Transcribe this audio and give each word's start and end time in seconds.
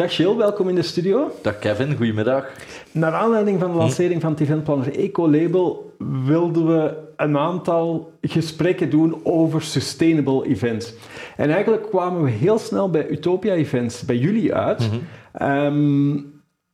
Dag 0.00 0.12
Jill, 0.12 0.36
welkom 0.36 0.68
in 0.68 0.74
de 0.74 0.82
studio. 0.82 1.32
Dag 1.42 1.58
Kevin, 1.58 1.96
goedemiddag. 1.96 2.52
Naar 2.92 3.12
aanleiding 3.12 3.60
van 3.60 3.70
de 3.70 3.76
lancering 3.76 4.20
van 4.20 4.30
het 4.30 4.40
eventplanner 4.40 4.98
Eco-label 4.98 5.94
wilden 6.24 6.66
we 6.66 6.94
een 7.16 7.38
aantal 7.38 8.12
gesprekken 8.20 8.90
doen 8.90 9.20
over 9.22 9.62
sustainable 9.62 10.46
events. 10.46 10.94
En 11.36 11.50
eigenlijk 11.50 11.88
kwamen 11.88 12.22
we 12.22 12.30
heel 12.30 12.58
snel 12.58 12.90
bij 12.90 13.08
Utopia 13.08 13.52
Events, 13.52 14.02
bij 14.02 14.16
jullie 14.16 14.54
uit. 14.54 14.78
Mhm. 14.78 14.96
Ehm, 15.32 16.18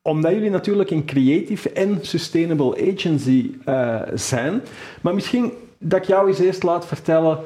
omdat 0.02 0.32
jullie 0.32 0.50
natuurlijk 0.50 0.90
een 0.90 1.04
creative 1.04 1.70
en 1.70 1.98
sustainable 2.02 2.92
agency 2.92 3.50
uh, 3.68 4.02
zijn. 4.14 4.62
Maar 5.00 5.14
misschien 5.14 5.52
dat 5.78 5.98
ik 5.98 6.06
jou 6.06 6.28
eens 6.28 6.38
eerst 6.38 6.62
laat 6.62 6.86
vertellen, 6.86 7.38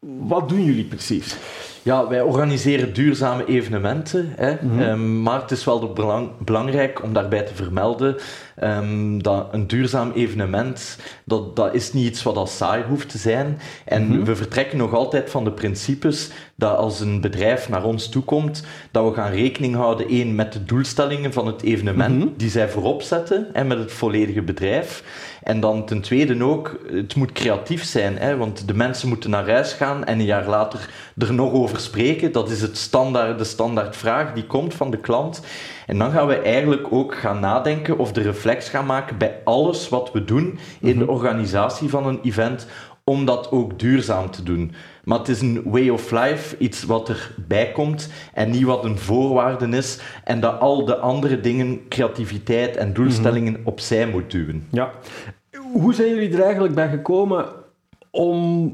wat 0.00 0.48
doen 0.48 0.64
jullie 0.64 0.84
precies? 0.84 1.36
Ja, 1.84 2.08
wij 2.08 2.20
organiseren 2.20 2.94
duurzame 2.94 3.44
evenementen, 3.44 4.32
hè. 4.36 4.54
Mhm. 4.60 4.80
Ehm, 4.80 5.22
maar 5.22 5.40
het 5.40 5.50
is 5.50 5.64
wel 5.64 5.92
belang, 5.92 6.30
belangrijk 6.38 7.02
om 7.02 7.12
daarbij 7.12 7.42
te 7.42 7.54
vermelden 7.54 8.16
um, 8.62 9.22
dat 9.22 9.48
een 9.52 9.66
duurzaam 9.66 10.12
evenement, 10.14 10.98
dat, 11.24 11.56
dat 11.56 11.74
is 11.74 11.92
niet 11.92 12.06
iets 12.06 12.22
wat 12.22 12.36
al 12.36 12.46
saai 12.46 12.82
hoeft 12.88 13.08
te 13.08 13.18
zijn. 13.18 13.58
En 13.84 14.06
mhm. 14.06 14.24
we 14.24 14.36
vertrekken 14.36 14.78
nog 14.78 14.94
altijd 14.94 15.30
van 15.30 15.44
de 15.44 15.52
principes 15.52 16.30
dat 16.56 16.76
als 16.76 17.00
een 17.00 17.20
bedrijf 17.20 17.68
naar 17.68 17.84
ons 17.84 18.08
toekomt, 18.08 18.64
dat 18.90 19.08
we 19.08 19.14
gaan 19.14 19.30
rekening 19.30 19.74
houden, 19.74 20.08
één, 20.08 20.34
met 20.34 20.52
de 20.52 20.64
doelstellingen 20.64 21.32
van 21.32 21.46
het 21.46 21.62
evenement 21.62 22.18
mhm. 22.18 22.28
die 22.36 22.50
zij 22.50 22.68
voorop 22.68 23.02
zetten 23.02 23.54
en 23.54 23.66
met 23.66 23.78
het 23.78 23.92
volledige 23.92 24.42
bedrijf. 24.42 25.02
En 25.42 25.60
dan 25.60 25.86
ten 25.86 26.00
tweede 26.00 26.44
ook, 26.44 26.78
het 26.90 27.14
moet 27.14 27.32
creatief 27.32 27.84
zijn, 27.84 28.18
hè, 28.18 28.36
want 28.36 28.68
de 28.68 28.74
mensen 28.74 29.08
moeten 29.08 29.30
naar 29.30 29.50
huis 29.50 29.72
gaan 29.72 30.04
en 30.04 30.18
een 30.18 30.24
jaar 30.24 30.48
later 30.48 30.90
er 31.18 31.34
nog 31.34 31.52
over 31.52 31.73
spreken. 31.80 32.32
Dat 32.32 32.50
is 32.50 32.60
het 32.60 32.76
standaard, 32.76 33.38
de 33.38 33.44
standaardvraag 33.44 34.32
die 34.32 34.46
komt 34.46 34.74
van 34.74 34.90
de 34.90 34.98
klant. 34.98 35.42
En 35.86 35.98
dan 35.98 36.10
gaan 36.10 36.26
we 36.26 36.38
eigenlijk 36.38 36.86
ook 36.90 37.14
gaan 37.14 37.40
nadenken 37.40 37.98
of 37.98 38.12
de 38.12 38.22
reflex 38.22 38.68
gaan 38.68 38.86
maken 38.86 39.18
bij 39.18 39.40
alles 39.44 39.88
wat 39.88 40.12
we 40.12 40.24
doen 40.24 40.58
in 40.80 40.98
de 40.98 41.04
mhm. 41.04 41.12
organisatie 41.12 41.88
van 41.88 42.06
een 42.06 42.20
event, 42.22 42.66
om 43.04 43.24
dat 43.24 43.50
ook 43.50 43.78
duurzaam 43.78 44.30
te 44.30 44.42
doen. 44.42 44.72
Maar 45.04 45.18
het 45.18 45.28
is 45.28 45.40
een 45.40 45.62
way 45.64 45.88
of 45.88 46.10
life, 46.10 46.56
iets 46.58 46.84
wat 46.84 47.08
erbij 47.08 47.72
komt 47.72 48.08
en 48.32 48.50
niet 48.50 48.62
wat 48.62 48.84
een 48.84 48.98
voorwaarde 48.98 49.76
is 49.76 49.98
en 50.24 50.40
dat 50.40 50.60
al 50.60 50.84
de 50.84 50.96
andere 50.96 51.40
dingen, 51.40 51.88
creativiteit 51.88 52.76
en 52.76 52.92
doelstellingen 52.92 53.52
mhm. 53.52 53.62
opzij 53.64 54.06
moet 54.06 54.30
duwen. 54.30 54.66
Ja. 54.70 54.90
Hoe 55.72 55.94
zijn 55.94 56.08
jullie 56.08 56.32
er 56.32 56.42
eigenlijk 56.42 56.74
bij 56.74 56.88
gekomen 56.88 57.46
om 58.14 58.72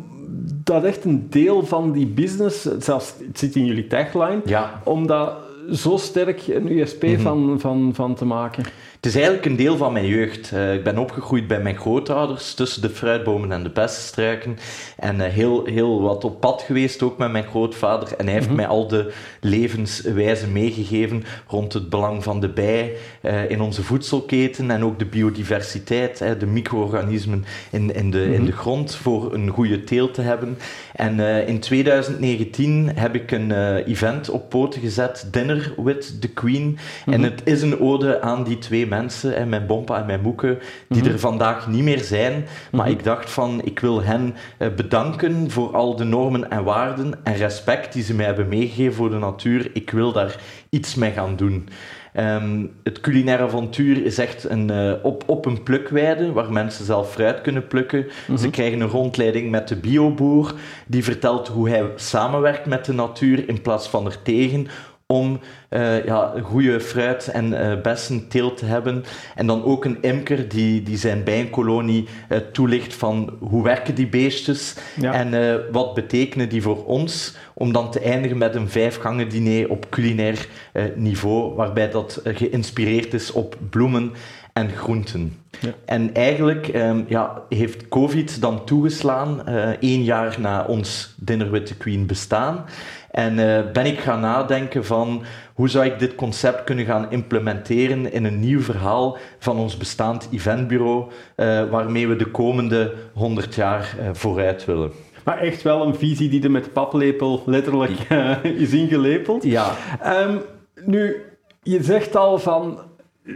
dat 0.65 0.85
echt 0.85 1.05
een 1.05 1.27
deel 1.31 1.67
van 1.67 1.93
die 1.93 2.07
business, 2.07 2.69
zelfs 2.79 3.15
het 3.27 3.39
zit 3.39 3.55
in 3.55 3.65
jullie 3.65 3.87
tagline, 3.87 4.41
ja. 4.45 4.81
om 4.85 5.07
dat 5.07 5.33
zo 5.73 5.97
sterk 5.97 6.47
een 6.47 6.79
USP 6.79 7.03
mhm. 7.03 7.21
van, 7.21 7.61
van, 7.61 7.91
van 7.95 8.15
te 8.15 8.25
maken? 8.25 8.65
Het 9.01 9.09
is 9.09 9.15
eigenlijk 9.15 9.47
een 9.47 9.57
deel 9.57 9.77
van 9.77 9.93
mijn 9.93 10.07
jeugd. 10.07 10.51
Uh, 10.55 10.75
ik 10.75 10.85
ben 10.85 10.99
opgegroeid 10.99 11.47
bij 11.47 11.61
mijn 11.61 11.77
grootouders, 11.77 12.55
tussen 12.55 12.83
de 12.83 12.91
fruitbomen 12.91 13.53
en 13.53 13.63
de 13.63 13.71
bessenstruiken. 13.71 14.59
En 14.97 15.17
uh, 15.17 15.23
heel, 15.27 15.65
heel 15.65 16.03
wat 16.03 16.25
op 16.25 16.41
pad 16.41 16.63
geweest, 16.63 17.03
ook 17.03 17.19
met 17.19 17.33
mijn 17.33 17.45
grootvader. 17.45 18.17
En 18.17 18.25
hij 18.25 18.35
heeft 18.35 18.47
mhm. 18.47 18.57
mij 18.57 18.67
al 18.67 18.89
de 18.89 19.13
levenswijzen 19.41 20.53
meegegeven 20.53 21.25
rond 21.47 21.73
het 21.73 21.91
belang 21.91 22.23
van 22.23 22.41
de 22.41 22.49
bij 22.49 22.93
uh, 23.23 23.51
in 23.51 23.61
onze 23.61 23.83
voedselketen 23.83 24.71
en 24.71 24.85
ook 24.85 24.99
de 24.99 25.05
biodiversiteit, 25.05 26.19
de 26.19 26.47
micro-organismen 26.47 27.45
in, 27.71 27.95
in, 27.95 28.11
de, 28.11 28.25
in 28.25 28.31
mhm. 28.31 28.45
de 28.45 28.53
grond 28.53 28.95
voor 28.95 29.35
een 29.35 29.49
goede 29.49 29.85
teelt 29.85 30.15
te 30.15 30.23
hebben. 30.23 30.59
En 30.95 31.21
in 31.47 31.61
2019 31.61 32.91
heb 32.95 33.15
ik 33.15 33.31
een 33.31 33.77
event 33.85 34.31
op 34.31 34.51
poten 34.51 34.81
gezet, 34.81 35.29
Dinner 35.31 35.75
with 35.77 36.21
the 36.21 36.29
Queen. 36.29 36.79
En 37.07 37.23
het 37.23 37.41
is 37.45 37.63
een 37.63 37.81
ode 37.81 38.21
aan 38.21 38.45
die 38.45 38.59
twee 38.59 38.89
mensen, 38.91 39.37
en 39.37 39.49
mijn 39.49 39.67
bompa 39.67 40.01
en 40.01 40.07
mijn 40.07 40.21
moeke, 40.21 40.59
die 40.89 41.03
mhm. 41.03 41.13
er 41.13 41.19
vandaag 41.19 41.69
niet 41.69 41.83
meer 41.83 41.99
zijn. 42.01 42.47
Maar 42.73 42.87
mhm. 42.87 42.95
ik 42.95 43.05
dacht 43.05 43.31
van, 43.31 43.61
ik 43.65 43.79
wil 43.79 44.03
hen 44.03 44.35
eh, 44.59 44.69
bedanken 44.77 45.51
voor 45.51 45.77
al 45.77 45.97
de 45.97 46.05
normen 46.05 46.51
en 46.51 46.65
waarden 46.65 47.15
en 47.25 47.37
respect 47.37 47.93
die 47.93 48.03
ze 48.03 48.15
mij 48.15 48.27
hebben 48.27 48.49
meegegeven 48.49 48.95
voor 48.95 49.11
de 49.11 49.19
natuur. 49.19 49.71
Ik 49.73 49.91
wil 49.91 50.13
daar 50.13 50.37
iets 50.71 50.95
mee 50.95 51.13
gaan 51.13 51.37
doen. 51.37 51.69
Ehm, 52.13 52.67
het 52.83 53.01
culinaire 53.01 53.43
avontuur 53.43 54.05
is 54.05 54.19
echt 54.19 54.45
een, 54.45 54.71
uh, 54.71 54.93
op, 55.03 55.23
op 55.27 55.47
een 55.47 55.63
plukweide 55.63 56.33
waar 56.33 56.53
mensen 56.53 56.85
zelf 56.85 57.13
fruit 57.13 57.41
kunnen 57.41 57.67
plukken. 57.67 58.07
Ze 58.27 58.33
mhm. 58.33 58.51
krijgen 58.51 58.81
een 58.81 58.89
rondleiding 58.89 59.51
met 59.51 59.69
de 59.69 59.77
bioboer 59.77 60.55
die 60.87 61.05
vertelt 61.05 61.49
hoe 61.49 61.69
hij 61.69 61.85
samenwerkt 61.97 62.67
met 62.67 62.85
de 62.85 62.93
natuur 62.93 63.49
in 63.49 63.63
plaats 63.63 63.89
van 63.89 64.07
er 64.07 64.23
tegen 64.23 64.67
om 65.11 65.41
uh, 65.71 66.05
ja, 66.05 66.35
goede 66.43 66.81
fruit 66.81 67.29
en 67.29 67.53
uh, 67.53 67.81
bessen 67.81 68.29
teelt 68.29 68.57
te 68.57 68.65
hebben. 68.65 69.05
En 69.35 69.47
dan 69.47 69.65
ook 69.65 69.85
een 69.85 69.99
imker 70.01 70.49
die, 70.49 70.83
die 70.83 70.97
zijn 70.97 71.25
bijenkolonie 71.25 72.09
uh, 72.29 72.39
toelicht 72.53 72.95
van 72.95 73.37
hoe 73.39 73.63
werken 73.63 73.95
die 73.95 74.07
beestjes 74.07 74.77
en 75.01 75.61
wat 75.73 75.95
betekenen 75.95 76.49
die 76.49 76.63
voor 76.63 76.85
ons. 76.85 77.37
Om 77.55 77.73
dan 77.73 77.91
te 77.91 78.01
eindigen 78.01 78.39
met 78.39 78.55
een 78.55 78.69
vijfgangen 78.69 79.29
diner 79.29 79.71
op 79.71 79.87
culinair 79.91 80.47
niveau, 80.95 81.55
waarbij 81.55 81.91
dat 81.91 82.21
geïnspireerd 82.25 83.15
is 83.15 83.33
op 83.33 83.57
bloemen 83.71 84.13
en 84.53 84.71
groenten. 84.71 85.37
Ja. 85.61 85.75
En 85.85 86.15
eigenlijk 86.15 86.75
um, 86.75 87.05
ja, 87.09 87.43
heeft 87.49 87.89
COVID 87.89 88.41
dan 88.41 88.65
toegeslaan, 88.65 89.47
één 89.81 90.05
jaar 90.05 90.37
na 90.41 90.65
ons 90.65 91.15
Dinner 91.17 91.51
with 91.51 91.67
the 91.67 91.77
Queen 91.77 92.07
bestaan. 92.07 92.65
En 93.11 93.39
uh, 93.39 93.59
ben 93.73 93.87
ik 93.87 93.99
gaan 93.99 94.21
nadenken 94.21 94.85
van 94.85 95.23
hoe 95.55 95.69
zou 95.69 95.85
ik 95.85 95.99
dit 95.99 96.15
concept 96.15 96.65
kunnen 96.65 96.85
gaan 96.85 97.11
implementeren 97.11 98.13
in 98.13 98.25
een 98.25 98.41
nieuw 98.41 98.61
verhaal 98.61 99.17
van 99.39 99.59
ons 99.59 99.77
bestaand 99.77 100.29
eventbureau, 100.33 101.05
uh, 101.37 101.71
waarmee 101.71 102.09
we 102.09 102.17
de 102.17 102.31
komende 102.31 102.95
100 103.15 103.55
jaar 103.55 103.97
uh, 104.01 104.09
vooruit 104.13 104.65
willen. 104.65 104.91
Maar 105.25 105.39
echt 105.39 105.63
wel 105.63 105.87
een 105.87 105.95
visie 105.95 106.29
die 106.29 106.43
er 106.43 106.51
met 106.51 106.73
paplepel 106.73 107.43
letterlijk 107.47 107.99
is 108.43 108.73
ingelepeld. 108.73 109.45
Ja. 109.45 109.73
Um, 110.07 110.41
nu, 110.85 111.23
je 111.63 111.83
zegt 111.83 112.17
al 112.17 112.39
van 112.39 112.79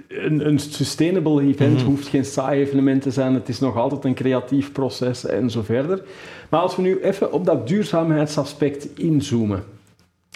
een, 0.08 0.46
een 0.46 0.58
sustainable 0.58 1.42
event 1.42 1.76
mhm. 1.76 1.84
hoeft 1.84 2.06
geen 2.06 2.24
saai 2.24 2.60
evenement 2.60 3.02
te 3.02 3.10
zijn. 3.10 3.34
Het 3.34 3.48
is 3.48 3.60
nog 3.60 3.76
altijd 3.76 4.04
een 4.04 4.14
creatief 4.14 4.72
proces 4.72 5.26
en 5.26 5.50
zo 5.50 5.62
verder. 5.62 6.02
Maar 6.50 6.60
als 6.60 6.76
we 6.76 6.82
nu 6.82 7.00
even 7.00 7.32
op 7.32 7.44
dat 7.44 7.68
duurzaamheidsaspect 7.68 8.98
inzoomen. 8.98 9.64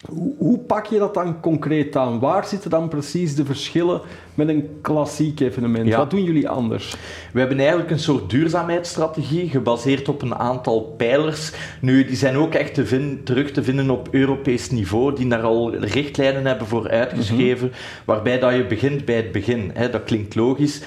Hoe, 0.06 0.34
hoe, 0.38 0.58
pak 0.58 0.86
je 0.86 0.98
dat 0.98 1.14
dan 1.14 1.40
concreet 1.40 1.96
aan? 1.96 2.18
Waar 2.18 2.46
zitten 2.46 2.70
dan 2.70 2.88
precies 2.88 3.34
de 3.34 3.44
verschillen 3.44 4.00
met 4.34 4.48
een 4.48 4.78
klassiek 4.82 5.40
evenement? 5.40 5.94
Wat 5.94 6.10
doen 6.10 6.22
jullie 6.22 6.48
anders? 6.48 6.96
We 7.32 7.38
hebben 7.38 7.58
eigenlijk 7.58 7.90
een 7.90 7.98
soort 7.98 8.30
duurzaamheidsstrategie 8.30 9.48
gebaseerd 9.48 10.08
op 10.08 10.22
een 10.22 10.34
aantal 10.34 10.94
pijlers. 10.96 11.52
Nu, 11.80 12.04
die 12.04 12.16
zijn 12.16 12.36
ook 12.36 12.54
echt 12.54 12.74
te 12.74 13.20
terug 13.24 13.50
te 13.50 13.62
vinden 13.62 13.90
op 13.90 14.08
Europees 14.10 14.70
niveau, 14.70 15.14
die 15.14 15.28
daar 15.28 15.42
al 15.42 15.74
richtlijnen 15.74 16.46
hebben 16.46 16.66
voor 16.66 16.88
uitgeschreven, 16.88 17.68
mhm. 17.68 17.76
waarbij 18.04 18.38
dat 18.38 18.54
je 18.54 18.66
begint 18.66 19.04
bij 19.04 19.16
het 19.16 19.32
begin. 19.32 19.70
Hè. 19.74 19.90
Dat 19.90 20.04
klinkt 20.04 20.34
logisch 20.34 20.82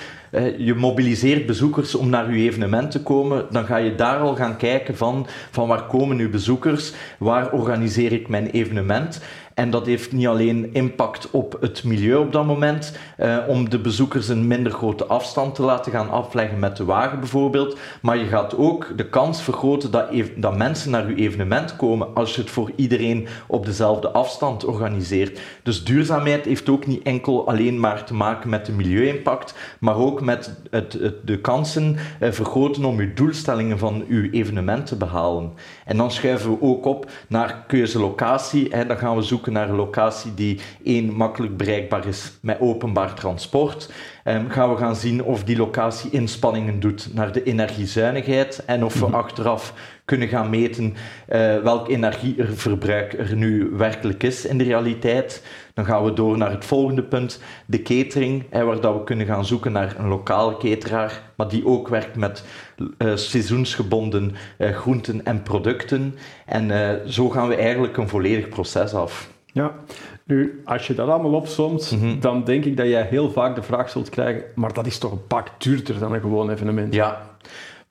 je 0.57 0.73
mobiliseert 0.73 1.45
bezoekers 1.45 1.95
om 1.95 2.09
naar 2.09 2.33
je 2.35 2.43
evenement 2.43 2.91
te 2.91 3.03
komen, 3.03 3.45
dan 3.49 3.65
ga 3.65 3.77
je 3.77 3.95
daar 3.95 4.19
al 4.19 4.35
gaan 4.35 4.57
kijken 4.57 4.97
van, 4.97 5.27
van 5.51 5.67
waar 5.67 5.83
komen 5.83 6.17
uw 6.17 6.29
bezoekers, 6.29 6.93
waar 7.19 7.51
organiseer 7.51 8.11
ik 8.11 8.27
mijn 8.27 8.49
evenement. 8.49 9.21
En 9.61 9.69
dat 9.69 9.85
heeft 9.85 10.11
niet 10.11 10.27
alleen 10.27 10.69
impact 10.73 11.27
op 11.31 11.57
het 11.59 11.83
milieu 11.83 12.15
op 12.15 12.31
dat 12.31 12.45
moment, 12.45 12.97
eh, 13.17 13.37
om 13.47 13.69
de 13.69 13.79
bezoekers 13.79 14.27
een 14.27 14.47
minder 14.47 14.71
grote 14.71 15.05
afstand 15.05 15.55
te 15.55 15.61
laten 15.61 15.91
gaan 15.91 16.09
afleggen 16.09 16.59
met 16.59 16.77
de 16.77 16.85
wagen 16.85 17.19
bijvoorbeeld, 17.19 17.77
maar 18.01 18.17
je 18.17 18.25
gaat 18.25 18.57
ook 18.57 18.93
de 18.95 19.09
kans 19.09 19.41
vergroten 19.41 19.91
dat, 19.91 20.07
dat 20.35 20.57
mensen 20.57 20.91
naar 20.91 21.09
je 21.09 21.15
evenement 21.15 21.75
komen 21.75 22.15
als 22.15 22.35
je 22.35 22.41
het 22.41 22.49
voor 22.49 22.71
iedereen 22.75 23.27
op 23.47 23.65
dezelfde 23.65 24.09
afstand 24.09 24.65
organiseert. 24.65 25.39
Dus 25.63 25.83
duurzaamheid 25.83 26.45
heeft 26.45 26.69
ook 26.69 26.87
niet 26.87 27.03
enkel 27.03 27.47
alleen 27.47 27.79
maar 27.79 28.05
te 28.05 28.13
maken 28.13 28.49
met 28.49 28.65
de 28.65 28.71
milieu-impact, 28.71 29.55
maar 29.79 29.95
ook 29.95 30.21
met 30.21 30.61
het, 30.69 30.93
het, 30.93 31.15
de 31.25 31.39
kansen 31.39 31.95
eh, 32.19 32.31
vergroten 32.31 32.85
om 32.85 33.01
je 33.01 33.13
doelstellingen 33.13 33.77
van 33.77 34.05
je 34.07 34.29
evenement 34.29 34.85
te 34.85 34.95
behalen. 34.95 35.51
En 35.85 35.97
dan 35.97 36.11
schuiven 36.11 36.51
we 36.51 36.61
ook 36.61 36.85
op 36.85 37.11
naar 37.27 37.63
keuzelocatie. 37.67 38.69
En 38.69 38.87
dan 38.87 38.97
gaan 38.97 39.15
we 39.15 39.21
zoeken 39.21 39.50
naar 39.51 39.69
een 39.69 39.75
locatie 39.75 40.33
die 40.33 40.59
één 40.83 41.13
makkelijk 41.13 41.57
bereikbaar 41.57 42.07
is 42.07 42.31
met 42.41 42.59
openbaar 42.59 43.13
transport. 43.13 43.89
Um, 44.23 44.49
gaan 44.49 44.69
we 44.69 44.77
gaan 44.77 44.95
zien 44.95 45.23
of 45.23 45.43
die 45.43 45.57
locatie 45.57 46.09
inspanningen 46.11 46.79
doet 46.79 47.09
naar 47.13 47.31
de 47.31 47.43
energiezuinigheid 47.43 48.65
en 48.65 48.85
of 48.85 48.99
we 48.99 49.05
mhm. 49.05 49.15
achteraf 49.15 49.73
kunnen 50.05 50.27
gaan 50.27 50.49
meten 50.49 50.85
uh, 51.29 51.57
welk 51.57 51.89
energieverbruik 51.89 53.13
er 53.13 53.35
nu 53.35 53.69
werkelijk 53.69 54.23
is 54.23 54.45
in 54.45 54.57
de 54.57 54.63
realiteit. 54.63 55.43
Dan 55.73 55.85
gaan 55.85 56.03
we 56.03 56.13
door 56.13 56.37
naar 56.37 56.51
het 56.51 56.65
volgende 56.65 57.03
punt, 57.03 57.41
de 57.65 57.81
catering, 57.81 58.43
hè, 58.49 58.63
waar 58.63 58.81
dat 58.81 58.93
we 58.93 59.03
kunnen 59.03 59.25
gaan 59.25 59.45
zoeken 59.45 59.71
naar 59.71 59.95
een 59.97 60.07
lokale 60.07 60.57
cateraar, 60.57 61.21
maar 61.35 61.47
die 61.47 61.65
ook 61.65 61.87
werkt 61.87 62.15
met 62.15 62.43
uh, 62.77 63.15
seizoensgebonden 63.15 64.35
uh, 64.57 64.75
groenten 64.75 65.25
en 65.25 65.41
producten. 65.41 66.15
En 66.45 67.01
zo 67.11 67.29
gaan 67.29 67.47
we 67.47 67.55
eigenlijk 67.55 67.97
een 67.97 68.09
volledig 68.09 68.49
proces 68.49 68.93
af. 68.93 69.29
Ja, 69.53 69.75
nu, 70.23 70.61
als 70.65 70.87
je 70.87 70.93
dat 70.93 71.09
allemaal 71.09 71.33
opzomt, 71.33 71.91
Mhm. 71.99 72.19
dan 72.19 72.43
denk 72.43 72.65
ik 72.65 72.77
dat 72.77 72.87
jij 72.87 73.03
heel 73.09 73.31
vaak 73.31 73.55
de 73.55 73.61
vraag 73.61 73.89
zult 73.89 74.09
krijgen, 74.09 74.43
maar 74.55 74.73
dat 74.73 74.85
is 74.85 74.97
toch 74.97 75.11
een 75.11 75.27
pak 75.27 75.47
duurder 75.57 75.99
dan 75.99 76.13
een 76.13 76.21
gewoon 76.21 76.49
evenement. 76.49 76.93
Ja, 76.93 77.21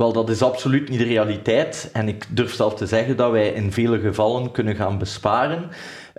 wel, 0.00 0.12
dat 0.12 0.30
is 0.30 0.42
absoluut 0.42 0.88
niet 0.88 0.98
de 0.98 1.04
realiteit. 1.04 1.90
En 1.92 2.08
ik 2.08 2.26
durf 2.28 2.54
zelf 2.54 2.74
te 2.74 2.86
zeggen 2.86 3.16
dat 3.16 3.30
wij 3.30 3.48
in 3.48 3.72
vele 3.72 3.98
gevallen 3.98 4.50
kunnen 4.50 4.76
gaan 4.76 4.98
besparen. 4.98 5.70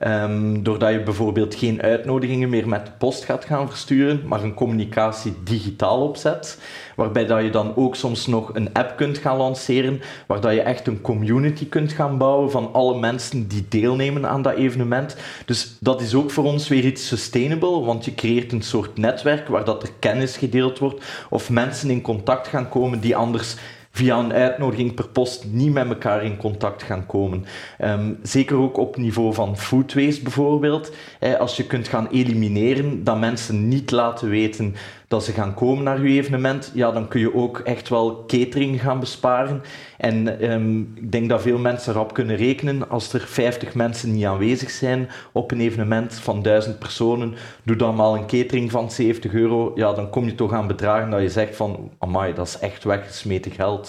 Ehm, 0.01 0.63
doordat 0.63 0.91
je 0.91 1.03
bijvoorbeeld 1.03 1.55
geen 1.55 1.81
uitnodigingen 1.81 2.49
meer 2.49 2.67
met 2.67 2.85
de 2.85 2.91
post 2.97 3.25
gaat 3.25 3.45
gaan 3.45 3.69
versturen, 3.69 4.21
maar 4.25 4.43
een 4.43 4.53
communicatie 4.53 5.33
digitaal 5.43 6.01
opzet. 6.01 6.59
Waarbij 6.95 7.25
dat 7.25 7.43
je 7.43 7.49
dan 7.49 7.75
ook 7.75 7.95
soms 7.95 8.27
nog 8.27 8.55
een 8.55 8.73
app 8.73 8.97
kunt 8.97 9.17
gaan 9.17 9.37
lanceren, 9.37 10.01
waar 10.27 10.41
dat 10.41 10.53
je 10.53 10.61
echt 10.61 10.87
een 10.87 11.01
community 11.01 11.69
kunt 11.69 11.91
gaan 11.91 12.17
bouwen 12.17 12.51
van 12.51 12.73
alle 12.73 12.99
mensen 12.99 13.47
die 13.47 13.65
deelnemen 13.69 14.29
aan 14.29 14.41
dat 14.41 14.55
evenement. 14.55 15.15
Dus 15.45 15.75
dat 15.79 16.01
is 16.01 16.13
ook 16.13 16.31
voor 16.31 16.43
ons 16.43 16.67
weer 16.67 16.85
iets 16.85 17.07
sustainable, 17.07 17.79
want 17.79 18.05
je 18.05 18.15
creëert 18.15 18.51
een 18.51 18.61
soort 18.61 18.97
netwerk 18.97 19.47
waar 19.47 19.65
dat 19.65 19.83
er 19.83 19.89
kennis 19.99 20.37
gedeeld 20.37 20.79
wordt 20.79 21.05
of 21.29 21.49
mensen 21.49 21.89
in 21.89 22.01
contact 22.01 22.47
gaan 22.47 22.69
komen 22.69 22.99
die 22.99 23.15
anders 23.15 23.55
via 23.91 24.17
een 24.17 24.33
uitnodiging 24.33 24.93
per 24.93 25.07
post 25.07 25.45
niet 25.51 25.73
met 25.73 25.87
elkaar 25.87 26.23
in 26.23 26.37
contact 26.37 26.83
gaan 26.83 27.05
komen. 27.05 27.45
Ehm, 27.77 28.13
zeker 28.21 28.57
ook 28.57 28.77
op 28.77 28.97
niveau 28.97 29.33
van 29.33 29.57
food 29.57 29.93
waste 29.93 30.21
bijvoorbeeld. 30.21 30.91
Als 31.39 31.57
je 31.57 31.65
kunt 31.65 31.87
gaan 31.87 32.07
elimineren 32.07 33.03
dat 33.03 33.19
mensen 33.19 33.67
niet 33.67 33.91
laten 33.91 34.29
weten 34.29 34.75
dat 35.11 35.23
ze 35.23 35.31
gaan 35.31 35.53
komen 35.53 35.83
naar 35.83 36.01
je 36.01 36.17
evenement, 36.17 36.71
ja, 36.73 36.91
dan 36.91 37.07
kun 37.07 37.19
je 37.19 37.35
ook 37.35 37.59
echt 37.59 37.89
wel 37.89 38.23
catering 38.27 38.81
gaan 38.81 38.99
besparen. 38.99 39.61
En 39.97 40.39
ehm, 40.39 40.79
ik 40.79 41.11
denk 41.11 41.29
dat 41.29 41.41
veel 41.41 41.57
mensen 41.57 41.93
erop 41.93 42.13
kunnen 42.13 42.35
rekenen. 42.35 42.89
Als 42.89 43.13
er 43.13 43.19
50 43.19 43.73
mensen 43.75 44.13
niet 44.13 44.25
aanwezig 44.25 44.69
zijn 44.69 45.09
op 45.31 45.51
een 45.51 45.59
evenement 45.59 46.13
van 46.13 46.41
1000 46.41 46.79
personen, 46.79 47.33
doe 47.63 47.75
dan 47.75 47.95
maar 47.95 48.11
een 48.11 48.27
catering 48.27 48.71
van 48.71 48.91
70 48.91 49.33
euro. 49.33 49.71
Ja, 49.75 49.93
dan 49.93 50.09
kom 50.09 50.25
je 50.25 50.35
toch 50.35 50.53
aan 50.53 50.67
bedragen 50.67 51.09
dat 51.09 51.21
je 51.21 51.29
zegt 51.29 51.55
van, 51.55 51.91
amai, 51.99 52.33
dat 52.33 52.47
is 52.47 52.59
echt 52.59 52.83
weggesmeten 52.83 53.51
geld. 53.51 53.80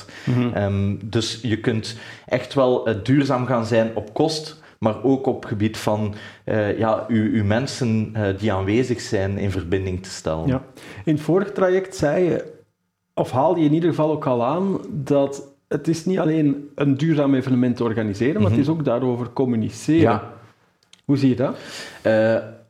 Ehm, 0.55 0.97
dus 1.05 1.39
je 1.43 1.61
kunt 1.61 1.97
echt 2.27 2.55
wel 2.55 2.87
eh, 2.87 2.95
duurzaam 3.03 3.47
gaan 3.47 3.67
zijn 3.67 3.91
op 3.95 4.15
kost, 4.15 4.61
maar 4.79 5.03
ook 5.03 5.27
op 5.27 5.45
gebied 5.45 5.77
van 5.77 6.15
eh, 6.45 6.79
ja, 6.79 7.05
uw, 7.09 7.33
uw 7.33 7.45
mensen 7.45 8.11
eh, 8.13 8.39
die 8.39 8.53
aanwezig 8.53 9.01
zijn 9.01 9.39
in 9.39 9.51
verbinding 9.51 10.03
te 10.03 10.11
stellen. 10.11 10.47
Ja. 10.47 10.63
In 11.05 11.15
het 11.15 11.23
vorige 11.23 11.53
traject 11.53 11.97
zei 11.97 12.25
je, 12.25 12.53
of 13.15 13.31
haalde 13.31 13.61
je 13.61 13.67
in 13.67 13.75
ieder 13.75 13.89
geval 13.89 14.11
ook 14.11 14.27
al 14.27 14.45
aan, 14.45 14.81
dat 14.89 15.51
het 15.69 15.89
is 15.89 16.05
niet 16.05 16.19
alleen 16.19 16.71
een 16.75 16.97
duurzaam 16.97 17.35
evenement 17.35 17.81
organiseren, 17.81 18.43
maar 18.43 18.51
het 18.51 18.61
is 18.61 18.69
ook 18.69 18.85
daarover 18.85 19.33
communiceren. 19.33 20.01
Ja. 20.01 20.33
Hoe 21.05 21.17
zie 21.17 21.29
je 21.29 21.35
dat? 21.35 21.57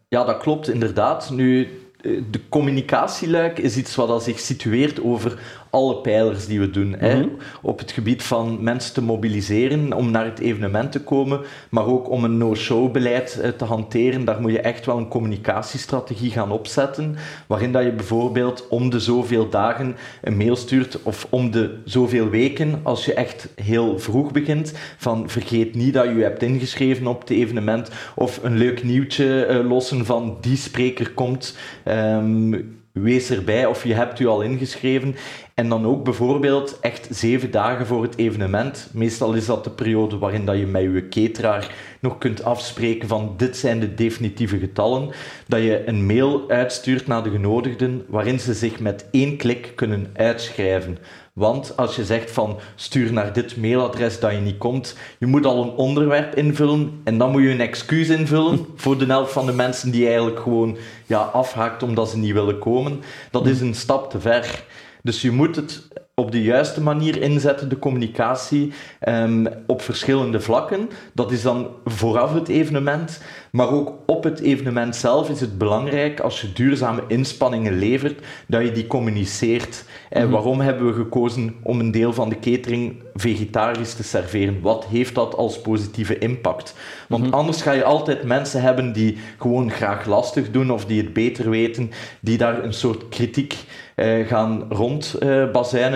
Ja, 0.08 0.24
dat 0.24 0.38
klopt 0.38 0.68
inderdaad. 0.68 1.30
Nu, 1.30 1.68
de 2.02 2.40
communicatieluik 2.48 3.58
is 3.58 3.76
iets 3.76 3.94
wat 3.94 4.22
zich 4.22 4.38
situeert 4.38 5.02
over 5.02 5.38
alle 5.72 5.96
pijlers 5.96 6.46
die 6.46 6.60
we 6.60 6.70
doen. 6.70 6.94
hè. 6.98 7.18
Mhm. 7.18 7.28
Op 7.62 7.78
het 7.78 7.92
gebied 7.92 8.22
van 8.22 8.58
mensen 8.62 8.94
te 8.94 9.02
mobiliseren 9.02 9.92
om 9.92 10.10
naar 10.10 10.24
het 10.24 10.38
evenement 10.38 10.92
te 10.92 11.00
komen, 11.00 11.40
maar 11.70 11.86
ook 11.86 12.10
om 12.10 12.24
een 12.24 12.36
no-show 12.36 12.92
beleid 12.92 13.40
eh, 13.40 13.50
te 13.50 13.64
hanteren. 13.64 14.24
Daar 14.24 14.40
moet 14.40 14.50
je 14.52 14.60
echt 14.60 14.86
wel 14.86 14.98
een 14.98 15.08
communicatiestrategie 15.08 16.30
gaan 16.30 16.50
opzetten, 16.50 17.16
waarin 17.46 17.72
dat 17.72 17.84
je 17.84 17.92
bijvoorbeeld 17.92 18.66
om 18.68 18.90
de 18.90 19.00
zoveel 19.00 19.48
dagen 19.48 19.96
een 20.22 20.36
mail 20.36 20.56
stuurt 20.56 21.02
of 21.02 21.26
om 21.30 21.50
de 21.50 21.78
zoveel 21.84 22.28
weken, 22.28 22.80
als 22.82 23.04
je 23.04 23.14
echt 23.14 23.48
heel 23.62 23.98
vroeg 23.98 24.32
begint, 24.32 24.72
van 24.96 25.28
vergeet 25.28 25.74
niet 25.74 25.94
dat 25.94 26.04
je 26.04 26.14
je 26.14 26.22
hebt 26.22 26.42
ingeschreven 26.42 27.06
op 27.06 27.20
het 27.20 27.30
evenement 27.30 27.90
of 28.14 28.40
een 28.42 28.56
leuk 28.56 28.84
nieuwtje 28.84 29.44
eh, 29.44 29.68
lossen 29.68 30.04
van 30.04 30.36
die 30.40 30.56
spreker 30.56 31.10
komt. 31.10 31.56
Ehm, 31.84 32.54
wees 32.92 33.30
erbij 33.30 33.66
of 33.66 33.84
je 33.84 33.94
hebt 33.94 34.18
u 34.18 34.26
al 34.26 34.40
ingeschreven. 34.40 35.14
En 35.54 35.68
dan 35.68 35.86
ook 35.86 36.04
bijvoorbeeld 36.04 36.78
echt 36.80 37.08
zeven 37.10 37.50
dagen 37.50 37.86
voor 37.86 38.02
het 38.02 38.16
evenement. 38.16 38.88
Meestal 38.92 39.34
is 39.34 39.46
dat 39.46 39.64
de 39.64 39.70
periode 39.70 40.18
waarin 40.18 40.44
dat 40.44 40.58
je 40.58 40.66
met 40.66 40.82
je 40.82 41.08
cateraar 41.08 41.74
nog 42.00 42.18
kunt 42.18 42.44
afspreken 42.44 43.08
van 43.08 43.34
dit 43.36 43.56
zijn 43.56 43.80
de 43.80 43.94
definitieve 43.94 44.58
getallen. 44.58 45.10
Dat 45.46 45.62
je 45.62 45.88
een 45.88 46.06
mail 46.06 46.50
uitstuurt 46.50 47.06
naar 47.06 47.22
de 47.22 47.30
genodigden 47.30 48.04
waarin 48.08 48.40
ze 48.40 48.54
zich 48.54 48.80
met 48.80 49.06
één 49.10 49.36
klik 49.36 49.72
kunnen 49.74 50.10
uitschrijven. 50.14 50.98
Want 51.32 51.76
als 51.76 51.96
je 51.96 52.04
zegt 52.04 52.30
van 52.30 52.58
stuur 52.74 53.12
naar 53.12 53.32
dit 53.32 53.56
mailadres 53.56 54.20
dat 54.20 54.32
je 54.32 54.38
niet 54.38 54.58
komt, 54.58 54.96
je 55.18 55.26
moet 55.26 55.46
al 55.46 55.62
een 55.62 55.70
onderwerp 55.70 56.34
invullen 56.34 57.00
en 57.04 57.18
dan 57.18 57.30
moet 57.30 57.42
je 57.42 57.50
een 57.50 57.60
excuus 57.60 58.08
invullen 58.08 58.66
voor 58.76 58.98
de 58.98 59.06
helft 59.06 59.32
van 59.32 59.46
de 59.46 59.52
mensen 59.52 59.90
die 59.90 60.06
eigenlijk 60.06 60.40
gewoon 60.40 60.76
ja, 61.06 61.18
afhaakt 61.20 61.82
omdat 61.82 62.10
ze 62.10 62.18
niet 62.18 62.32
willen 62.32 62.58
komen. 62.58 63.00
Dat 63.30 63.46
is 63.46 63.60
een 63.60 63.74
stap 63.74 64.10
te 64.10 64.20
ver. 64.20 64.64
Dus 65.02 65.22
je 65.22 65.30
moet 65.30 65.56
het 65.56 65.88
op 66.14 66.32
de 66.32 66.42
juiste 66.42 66.82
manier 66.82 67.22
inzetten, 67.22 67.68
de 67.68 67.78
communicatie, 67.78 68.72
ehm, 69.00 69.46
op 69.66 69.82
verschillende 69.82 70.40
vlakken. 70.40 70.90
Dat 71.12 71.32
is 71.32 71.42
dan 71.42 71.68
vooraf 71.84 72.34
het 72.34 72.48
evenement, 72.48 73.22
maar 73.50 73.70
ook 73.70 73.92
op 74.06 74.24
het 74.24 74.40
evenement 74.40 74.96
zelf 74.96 75.30
is 75.30 75.40
het 75.40 75.58
belangrijk, 75.58 76.20
als 76.20 76.40
je 76.40 76.52
duurzame 76.52 77.02
inspanningen 77.08 77.78
levert, 77.78 78.26
dat 78.46 78.62
je 78.62 78.72
die 78.72 78.86
communiceert. 78.86 79.84
En 80.10 80.30
waarom 80.30 80.60
hebben 80.60 80.86
we 80.86 80.92
gekozen 80.92 81.54
om 81.62 81.80
een 81.80 81.90
deel 81.90 82.12
van 82.12 82.28
de 82.28 82.38
catering 82.38 83.02
vegetarisch 83.14 83.94
te 83.94 84.02
serveren? 84.02 84.60
Wat 84.60 84.84
heeft 84.84 85.14
dat 85.14 85.34
als 85.36 85.60
positieve 85.60 86.18
impact? 86.18 86.74
Want 87.08 87.32
anders 87.32 87.62
ga 87.62 87.72
je 87.72 87.84
altijd 87.84 88.22
mensen 88.22 88.62
hebben 88.62 88.92
die 88.92 89.18
gewoon 89.38 89.70
graag 89.70 90.06
lastig 90.06 90.50
doen 90.50 90.70
of 90.70 90.84
die 90.84 91.02
het 91.02 91.12
beter 91.12 91.50
weten, 91.50 91.90
die 92.20 92.38
daar 92.38 92.64
een 92.64 92.74
soort 92.74 93.08
kritiek 93.08 93.64
eh, 93.94 94.26
gaan 94.26 94.66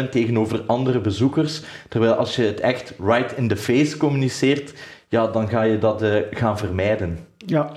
tegenover 0.09 0.63
andere 0.67 1.01
bezoekers. 1.01 1.63
Terwijl 1.89 2.13
als 2.13 2.37
je 2.37 2.43
het 2.43 2.61
echt 2.61 2.93
right 3.05 3.33
in 3.37 3.49
the 3.49 3.57
face 3.57 3.97
communiceert, 3.97 4.73
ja, 5.09 5.27
dan 5.27 5.49
ga 5.49 5.63
je 5.63 5.79
dat 5.79 6.03
eh, 6.03 6.15
gaan 6.31 6.59
vermijden. 6.59 7.19
Ja, 7.47 7.71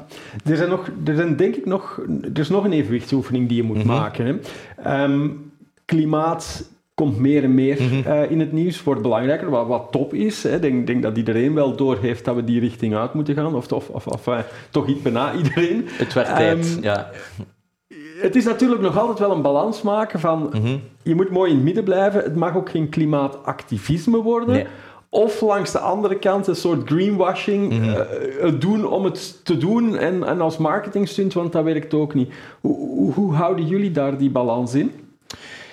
er 0.46 0.56
zijn, 0.58 0.70
nog, 0.70 0.90
er 1.06 1.16
zijn 1.16 1.36
denk 1.36 1.56
ik 1.56 1.66
nog, 1.66 2.02
er 2.34 2.40
is 2.40 2.50
nog 2.50 2.64
een 2.64 2.74
evenwichtsoefening 2.74 3.48
die 3.48 3.58
je 3.58 3.64
moet 3.64 3.78
Mhm. 3.78 3.88
maken. 3.88 4.26
Hè. 4.26 4.36
Ehm, 4.84 5.28
klimaat 5.86 6.70
komt 6.94 7.20
meer 7.20 7.44
en 7.44 7.54
meer 7.54 7.82
Mhm. 7.84 8.08
eh, 8.08 8.32
in 8.32 8.40
het 8.40 8.52
nieuws, 8.52 8.84
wordt 8.84 9.02
belangrijker, 9.02 9.50
wat, 9.50 9.68
wat 9.68 9.88
top 9.92 10.14
is. 10.14 10.46
Ik 10.46 10.62
denk, 10.62 10.88
denk 10.88 11.02
dat 11.04 11.18
iedereen 11.18 11.54
wel 11.54 11.76
doorheeft 11.76 12.26
dat 12.26 12.36
we 12.36 12.44
die 12.44 12.60
richting 12.60 12.96
uit 12.96 13.14
moeten 13.14 13.36
gaan, 13.36 13.56
of, 13.56 13.72
of, 13.72 13.90
of, 13.90 14.08
of 14.08 14.28
eh, 14.28 14.40
toch 14.70 14.88
iets 14.88 15.02
bijna 15.02 15.34
iedereen. 15.36 15.86
Het 15.92 16.14
werd 16.14 16.36
tijd, 16.36 16.66
Ehm, 16.76 16.84
ja. 16.84 17.10
Het 18.20 18.36
is 18.36 18.44
natuurlijk 18.46 18.82
nog 18.82 18.98
altijd 18.98 19.20
wel 19.20 19.32
een 19.32 19.42
balans 19.42 19.82
maken 19.82 20.20
van, 20.20 20.50
Mhm. 20.54 20.78
je 21.04 21.16
moet 21.16 21.30
mooi 21.30 21.50
in 21.50 21.56
het 21.56 21.66
midden 21.66 21.84
blijven, 21.84 22.24
het 22.24 22.36
mag 22.36 22.56
ook 22.56 22.70
geen 22.70 22.90
klimaatactivisme 22.90 24.18
worden. 24.22 24.54
Nee. 24.54 24.66
Of 25.10 25.42
langs 25.42 25.72
de 25.72 25.80
andere 25.80 26.16
kant 26.20 26.48
een 26.48 26.56
soort 26.56 26.90
greenwashing 26.90 27.74
Mhm. 27.80 27.90
eh, 28.42 28.52
doen 28.60 28.88
om 28.88 29.04
het 29.04 29.40
te 29.46 29.58
doen 29.58 29.98
en, 29.98 30.24
en 30.24 30.42
als 30.42 30.58
marketingstunt, 30.58 31.34
want 31.34 31.52
dat 31.52 31.64
werkt 31.64 31.94
ook 31.94 32.14
niet. 32.14 32.32
Hoe, 32.62 32.76
hoe, 32.78 33.14
hoe 33.14 33.34
houden 33.34 33.66
jullie 33.68 33.92
daar 33.92 34.18
die 34.18 34.30
balans 34.30 34.74
in? 34.74 34.92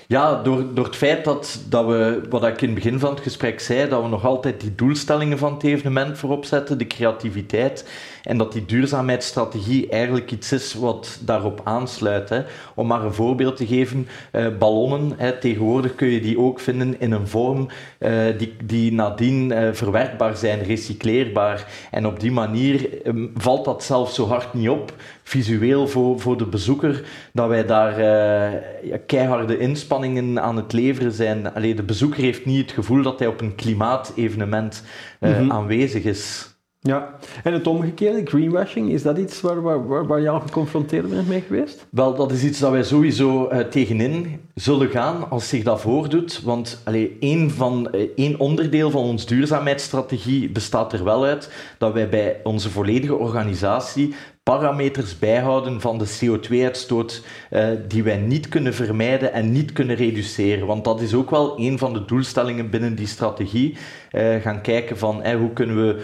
Ja, 0.09 0.43
door, 0.43 0.65
door 0.75 0.85
het 0.85 0.97
feit 0.97 1.25
dat, 1.25 1.61
dat 1.69 1.87
we, 1.87 2.21
wat 2.31 2.45
ik 2.47 2.63
in 2.63 2.67
het 2.67 2.75
begin 2.83 2.99
van 2.99 3.11
het 3.11 3.21
gesprek 3.21 3.61
zei, 3.61 3.89
dat 3.89 4.03
we 4.03 4.09
nog 4.09 4.25
altijd 4.25 4.61
die 4.61 4.75
doelstellingen 4.75 5.39
van 5.39 5.53
het 5.55 5.63
evenement 5.63 6.19
voorop 6.19 6.45
zetten, 6.45 6.79
de 6.79 6.87
creativiteit, 6.87 7.89
en 8.27 8.39
dat 8.39 8.53
die 8.53 8.65
duurzaamheidsstrategie 8.65 9.89
eigenlijk 9.89 10.31
iets 10.31 10.53
is 10.53 10.75
wat 10.75 11.19
daarop 11.25 11.61
aansluit. 11.65 12.29
Hè. 12.29 12.41
Om 12.75 12.87
maar 12.87 13.05
een 13.05 13.13
voorbeeld 13.15 13.57
te 13.57 13.67
geven, 13.67 14.09
eh, 14.33 14.47
ballonnen, 14.59 15.13
hè, 15.17 15.33
tegenwoordig 15.39 15.95
kun 15.95 16.09
je 16.09 16.21
die 16.21 16.39
ook 16.39 16.61
vinden 16.61 17.01
in 17.01 17.13
een 17.13 17.29
vorm 17.29 17.69
eh, 17.99 18.13
die, 18.39 18.55
die 18.65 18.93
nadien 18.93 19.53
eh, 19.53 19.69
verwerkbaar 19.73 20.37
zijn, 20.37 20.63
recycleerbaar. 20.63 21.67
En 21.91 22.07
op 22.07 22.21
die 22.21 22.33
manier 22.33 23.03
eh, 23.03 23.13
valt 23.35 23.65
dat 23.65 23.85
zelfs 23.85 24.15
zo 24.15 24.27
hard 24.27 24.55
niet 24.55 24.69
op, 24.69 24.93
visueel 25.23 25.89
voor, 25.89 26.21
voor 26.21 26.39
de 26.39 26.47
bezoeker, 26.47 27.03
dat 27.33 27.49
wij 27.49 27.67
daar 27.67 27.93
eh, 27.93 28.89
ja, 28.89 28.97
keiharde 29.07 29.59
inspanningen 29.59 30.43
aan 30.43 30.57
het 30.57 30.73
leveren 30.73 31.13
zijn. 31.13 31.55
Allee, 31.55 31.75
de 31.75 31.83
bezoeker 31.83 32.23
heeft 32.23 32.45
niet 32.45 32.61
het 32.61 32.71
gevoel 32.71 33.03
dat 33.03 33.19
hij 33.19 33.29
op 33.29 33.41
een 33.41 33.55
klimaatevenement 33.55 34.83
Mhm. 35.21 35.51
aanwezig 35.51 36.05
is. 36.05 36.56
Ja, 36.87 37.15
en 37.43 37.53
het 37.53 37.67
omgekeerde, 37.67 38.21
greenwashing, 38.25 38.91
is 38.91 39.03
dat 39.03 39.19
iets 39.19 39.41
waar, 39.41 39.63
waar, 39.63 40.07
waar, 40.07 40.21
je 40.21 40.29
al 40.29 40.41
geconfronteerd 40.41 41.11
bent 41.11 41.29
mee 41.29 41.41
geweest? 41.41 41.87
Wel, 41.91 42.15
dat 42.15 42.33
is 42.33 42.45
iets 42.45 42.59
dat 42.59 42.71
wij 42.71 42.83
sowieso 42.83 43.47
eh, 43.47 43.61
tegenin 43.61 44.41
zullen 44.55 44.89
gaan 44.89 45.31
als 45.31 45.49
zich 45.49 45.63
dat 45.63 45.81
voordoet. 45.81 46.43
Want 46.43 46.81
allee, 46.85 47.17
één, 47.21 47.51
van, 47.51 47.91
eh, 47.91 48.09
één 48.17 48.39
onderdeel 48.39 48.91
van 48.91 49.03
onze 49.03 49.27
duurzaamheidsstrategie 49.27 50.51
bestaat 50.51 50.93
er 50.93 51.05
wel 51.05 51.25
uit 51.25 51.51
dat 51.79 51.93
wij 51.93 52.09
bij 52.09 52.41
onze 52.43 52.71
volledige 52.71 53.15
organisatie 53.15 54.15
parameters 54.51 55.19
bijhouden 55.19 55.81
van 55.81 55.99
de 55.99 56.19
CO2-uitstoot 56.19 57.23
uh, 57.51 57.73
eh, 57.73 57.79
die 57.89 58.03
wij 58.03 58.17
niet 58.17 58.49
kunnen 58.49 58.75
vermijden 58.75 59.33
en 59.33 59.53
niet 59.53 59.73
kunnen 59.73 59.97
reduceren. 59.97 60.67
Want 60.67 60.85
dat 60.85 61.01
is 61.01 61.15
ook 61.15 61.31
wel 61.31 61.59
een 61.59 61.79
van 61.79 61.93
de 61.93 62.05
doelstellingen 62.05 62.71
binnen 62.71 62.95
die 62.95 63.07
strategie. 63.07 63.77
Uh, 64.13 64.35
gaan 64.35 64.61
kijken 64.61 64.99
van 64.99 65.23
hey, 65.23 65.35
hoe 65.35 65.53
kunnen 65.53 65.77
we 65.77 66.03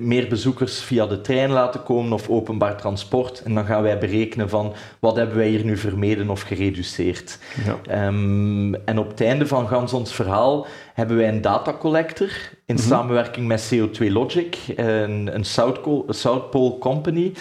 meer 0.00 0.28
bezoekers 0.28 0.80
via 0.80 1.06
de 1.06 1.20
trein 1.20 1.50
laten 1.50 1.82
komen 1.82 2.12
of 2.12 2.28
openbaar 2.28 2.76
transport. 2.76 3.42
En 3.42 3.54
dan 3.54 3.64
gaan 3.64 3.82
wij 3.82 3.98
berekenen 3.98 4.48
van 4.48 4.72
wat 4.98 5.16
hebben 5.16 5.36
wij 5.36 5.48
hier 5.48 5.64
nu 5.64 5.76
vermeden 5.76 6.30
of 6.30 6.40
gereduceerd. 6.40 7.38
Ja. 7.86 8.06
Um, 8.06 8.74
en 8.74 8.98
op 8.98 9.08
het 9.08 9.20
einde 9.20 9.46
van 9.46 9.68
gans 9.68 9.92
ons 9.92 10.14
verhaal 10.14 10.66
hebben 10.94 11.16
wij 11.16 11.28
een 11.28 11.40
datacollector 11.40 12.30
in 12.66 12.74
mhm. 12.74 12.84
samenwerking 12.84 13.46
met 13.46 13.74
CO2 13.74 14.12
Logic, 14.12 14.56
een, 14.76 15.34
een 15.34 15.44
South, 16.08 16.50
Pole 16.50 16.78
Company. 16.78 17.32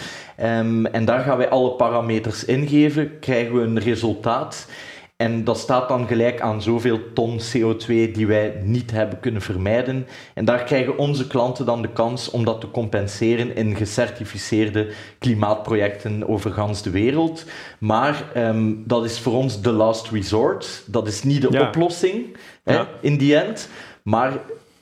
Um, 0.42 0.86
en 0.86 1.06
daar 1.06 1.20
gaan 1.20 1.38
wij 1.38 1.50
alle 1.50 1.72
parameters 1.72 2.46
ingeven, 2.46 3.20
krijgen 3.20 3.56
we 3.56 3.62
een 3.62 3.80
resultaat. 3.80 4.68
En 5.18 5.44
dat 5.44 5.58
staat 5.58 5.88
dan 5.88 6.08
gelijk 6.08 6.42
aan 6.42 6.62
zoveel 6.62 7.00
ton 7.14 7.40
CO2 7.40 7.88
die 7.88 8.28
wij 8.28 8.62
niet 8.64 8.92
hebben 8.92 9.20
kunnen 9.20 9.42
vermijden. 9.42 10.08
En 10.34 10.46
daar 10.46 10.64
krijgen 10.64 10.98
onze 10.98 11.28
klanten 11.28 11.66
dan 11.66 11.82
de 11.82 11.90
kans 11.90 12.30
om 12.30 12.46
dat 12.46 12.62
te 12.62 12.72
compenseren 12.72 13.56
in 13.56 13.76
gecertificeerde 13.76 14.92
klimaatprojecten 15.20 16.28
over 16.28 16.52
gans 16.52 16.82
de 16.82 16.90
wereld. 16.90 17.46
Maar 17.80 18.32
um, 18.38 18.84
dat 18.86 19.06
is 19.06 19.20
voor 19.20 19.34
ons 19.34 19.62
de 19.62 19.72
last 19.72 20.10
resort. 20.10 20.84
Dat 20.88 21.08
is 21.08 21.24
niet 21.24 21.42
de 21.42 21.60
oplossing 21.68 22.38
hè, 22.64 22.84
in 23.02 23.18
die 23.18 23.38
end. 23.38 23.70
Maar 24.04 24.34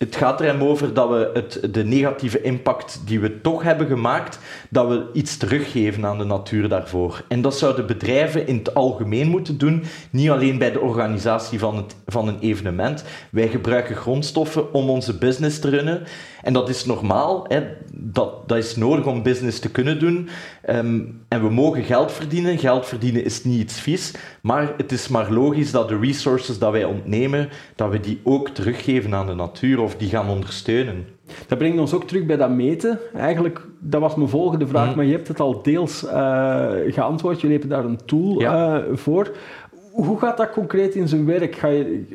het 0.02 0.16
gaat 0.16 0.40
er 0.40 0.46
hem 0.46 0.64
over 0.64 0.94
dat 0.94 1.10
we 1.10 1.32
het, 1.34 1.74
de 1.74 1.84
negatieve 1.84 2.42
impact 2.42 3.02
die 3.06 3.20
we 3.20 3.42
toch 3.42 3.64
hebben 3.64 3.88
gemaakt, 3.88 4.40
dat 4.70 4.88
we 4.88 5.06
iets 5.14 5.38
teruggeven 5.38 6.06
aan 6.06 6.18
de 6.18 6.24
natuur 6.24 6.70
daarvoor. 6.70 7.24
En 7.28 7.42
dat 7.42 7.58
zouden 7.58 7.88
bedrijven 7.88 8.48
in 8.48 8.58
het 8.58 8.74
algemeen 8.74 9.28
moeten 9.28 9.58
doen, 9.58 9.84
niet 10.10 10.30
alleen 10.30 10.58
bij 10.58 10.72
de 10.72 10.80
organisatie 10.80 11.60
van, 11.60 11.76
het, 11.76 11.96
van 12.06 12.28
een 12.28 12.40
evenement. 12.40 13.04
Wij 13.32 13.48
gebruiken 13.48 13.96
grondstoffen 13.96 14.74
om 14.74 14.90
onze 14.90 15.18
business 15.18 15.60
te 15.60 15.70
runnen. 15.70 16.04
En 16.44 16.54
dat 16.54 16.70
is 16.70 16.86
normaal, 16.86 17.46
hè. 17.48 17.64
Dat, 17.94 18.48
dat 18.48 18.58
is 18.58 18.76
nodig 18.76 19.06
om 19.06 19.24
business 19.24 19.60
te 19.60 19.72
kunnen 19.72 20.00
doen. 20.00 20.30
Ehm, 20.62 21.00
en 21.28 21.42
we 21.42 21.50
mogen 21.50 21.84
geld 21.84 22.12
verdienen. 22.12 22.58
Geld 22.58 22.86
verdienen 22.86 23.24
is 23.24 23.44
niet 23.44 23.60
iets 23.60 23.80
vies, 23.80 24.14
maar 24.42 24.74
het 24.78 24.92
is 24.92 25.08
maar 25.08 25.32
logisch 25.32 25.72
dat 25.72 25.90
de 25.90 26.00
resources 26.00 26.60
dat 26.60 26.72
wij 26.72 26.84
ontnemen, 26.84 27.50
dat 27.76 27.92
we 27.92 28.00
die 28.00 28.20
ook 28.24 28.50
teruggeven 28.50 29.16
aan 29.16 29.28
de 29.28 29.34
natuur 29.34 29.80
of 29.80 29.96
die 29.96 30.10
gaan 30.10 30.30
ondersteunen. 30.30 31.06
Dat 31.48 31.58
brengt 31.58 31.80
ons 31.80 31.94
ook 31.94 32.04
terug 32.04 32.26
bij 32.26 32.38
dat 32.38 32.50
meten. 32.50 33.00
Eigenlijk, 33.14 33.68
dat 33.80 34.02
was 34.02 34.16
mijn 34.16 34.30
volgende 34.30 34.68
vraag, 34.68 34.88
mhm. 34.88 34.96
maar 34.96 35.06
je 35.06 35.12
hebt 35.12 35.28
het 35.28 35.40
al 35.40 35.62
deels 35.62 36.04
uh, 36.04 36.70
geantwoord. 36.88 37.42
Jullie 37.42 37.60
hebben 37.60 37.78
daar 37.78 37.86
een 37.86 38.06
tool 38.06 38.42
uh, 38.42 38.78
voor. 38.94 39.32
Hoe 39.92 40.20
gaat 40.20 40.38
dat 40.38 40.52
concreet 40.52 40.96
in 40.96 41.08
zijn 41.08 41.26
werk? 41.26 41.56
Ga 41.56 41.68
je, 41.68 42.06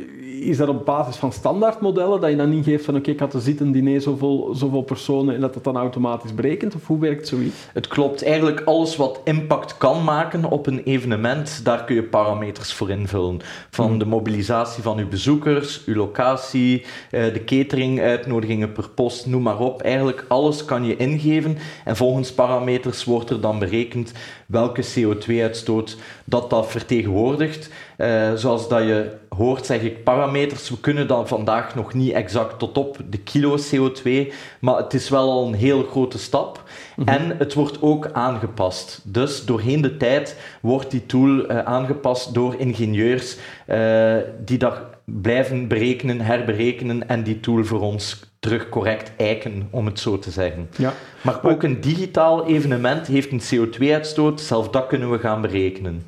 is 0.41 0.57
dat 0.57 0.69
op 0.69 0.85
basis 0.85 1.17
van 1.17 1.33
standaardmodellen 1.33 2.21
dat 2.21 2.31
je 2.31 2.37
dan 2.37 2.53
ingeeft 2.53 2.85
van 2.85 2.97
oké, 2.97 3.11
ik 3.11 3.19
had 3.19 3.35
er 3.35 3.41
zitten 3.41 3.73
diner 3.73 4.01
zoveel, 4.01 4.51
zoveel 4.55 4.83
personen 4.83 5.35
en 5.35 5.41
dat 5.41 5.55
het 5.55 5.65
dan 5.65 5.77
automatisch 5.77 6.35
berekent? 6.35 6.75
Of 6.75 6.87
hoe 6.87 6.99
werkt 6.99 7.29
zoiets? 7.29 7.57
Het 7.73 7.87
klopt. 7.87 8.23
Eigenlijk 8.23 8.63
alles 8.65 8.97
wat 8.97 9.21
impact 9.25 9.77
kan 9.77 10.05
maken 10.05 10.45
op 10.45 10.67
een 10.67 10.83
evenement, 10.83 11.65
daar 11.65 11.85
kun 11.85 11.95
je 11.95 12.03
parameters 12.03 12.73
voor 12.73 12.91
invullen. 12.91 13.41
Van 13.71 13.87
hmm. 13.87 13.99
de 13.99 14.07
mobilisatie 14.07 14.83
van 14.83 14.99
uw 14.99 15.09
bezoekers, 15.09 15.85
uw 15.87 15.95
locatie, 15.95 16.85
eh, 17.11 17.33
de 17.33 17.45
catering, 17.45 18.01
uitnodigingen 18.01 18.73
per 18.73 18.89
post, 18.89 19.27
noem 19.27 19.43
maar 19.43 19.61
op. 19.61 19.83
Eigenlijk 19.83 20.25
alles 20.29 20.65
kan 20.65 20.85
je 20.85 20.97
ingeven 20.97 21.59
en 21.85 21.97
volgens 21.97 22.33
parameters 22.33 23.05
wordt 23.05 23.31
er 23.31 23.41
dan 23.41 23.59
berekend 23.59 24.13
welke 24.47 24.85
CO2-uitstoot 24.85 25.97
dat 26.25 26.51
dat 26.51 26.71
vertegenwoordigt. 26.71 27.66
Uh, 27.99 28.33
zoals 28.35 28.69
dat 28.69 28.83
je 28.83 29.11
hoort, 29.29 29.67
zeg 29.67 29.81
ik 29.81 30.05
parameters. 30.05 30.71
We 30.71 30.81
kunnen 30.81 31.07
dan 31.07 31.29
vandaag 31.29 31.75
nog 31.75 31.95
niet 31.95 32.13
exact 32.13 32.59
tot 32.59 32.79
op 32.79 32.99
de 33.11 33.19
kilo 33.19 33.57
CO2, 33.59 34.33
maar 34.61 34.77
het 34.77 34.95
is 34.95 35.09
wel 35.09 35.31
al 35.31 35.47
een 35.47 35.55
heel 35.55 35.83
grote 35.83 36.19
stap. 36.19 36.63
Mhm. 36.97 37.09
En 37.09 37.37
het 37.39 37.55
wordt 37.55 37.83
ook 37.83 38.11
aangepast. 38.13 39.01
Dus 39.05 39.45
doorheen 39.45 39.81
de 39.81 39.97
tijd 39.97 40.37
wordt 40.61 40.91
die 40.91 41.07
tool 41.07 41.51
uh, 41.51 41.59
aangepast 41.59 42.35
door 42.35 42.55
ingenieurs 42.59 43.37
uh, 43.69 44.17
die 44.45 44.59
dat 44.59 44.81
blijven 45.05 45.69
berekenen, 45.69 46.21
herberekenen 46.21 47.09
en 47.09 47.23
die 47.23 47.41
tool 47.41 47.65
voor 47.65 47.81
ons 47.81 48.21
terug 48.39 48.69
correct 48.69 49.13
eiken, 49.17 49.69
om 49.71 49.87
het 49.87 50.01
zo 50.01 50.19
te 50.19 50.31
zeggen. 50.31 50.69
Ja. 50.77 50.93
Maar 51.23 51.45
ook 51.45 51.63
een 51.63 51.81
digitaal 51.81 52.47
evenement 52.47 53.07
heeft 53.07 53.31
een 53.31 53.69
CO2-uitstoot, 53.69 54.41
zelf 54.41 54.69
dat 54.69 54.87
kunnen 54.87 55.11
we 55.11 55.19
gaan 55.19 55.41
berekenen. 55.41 56.03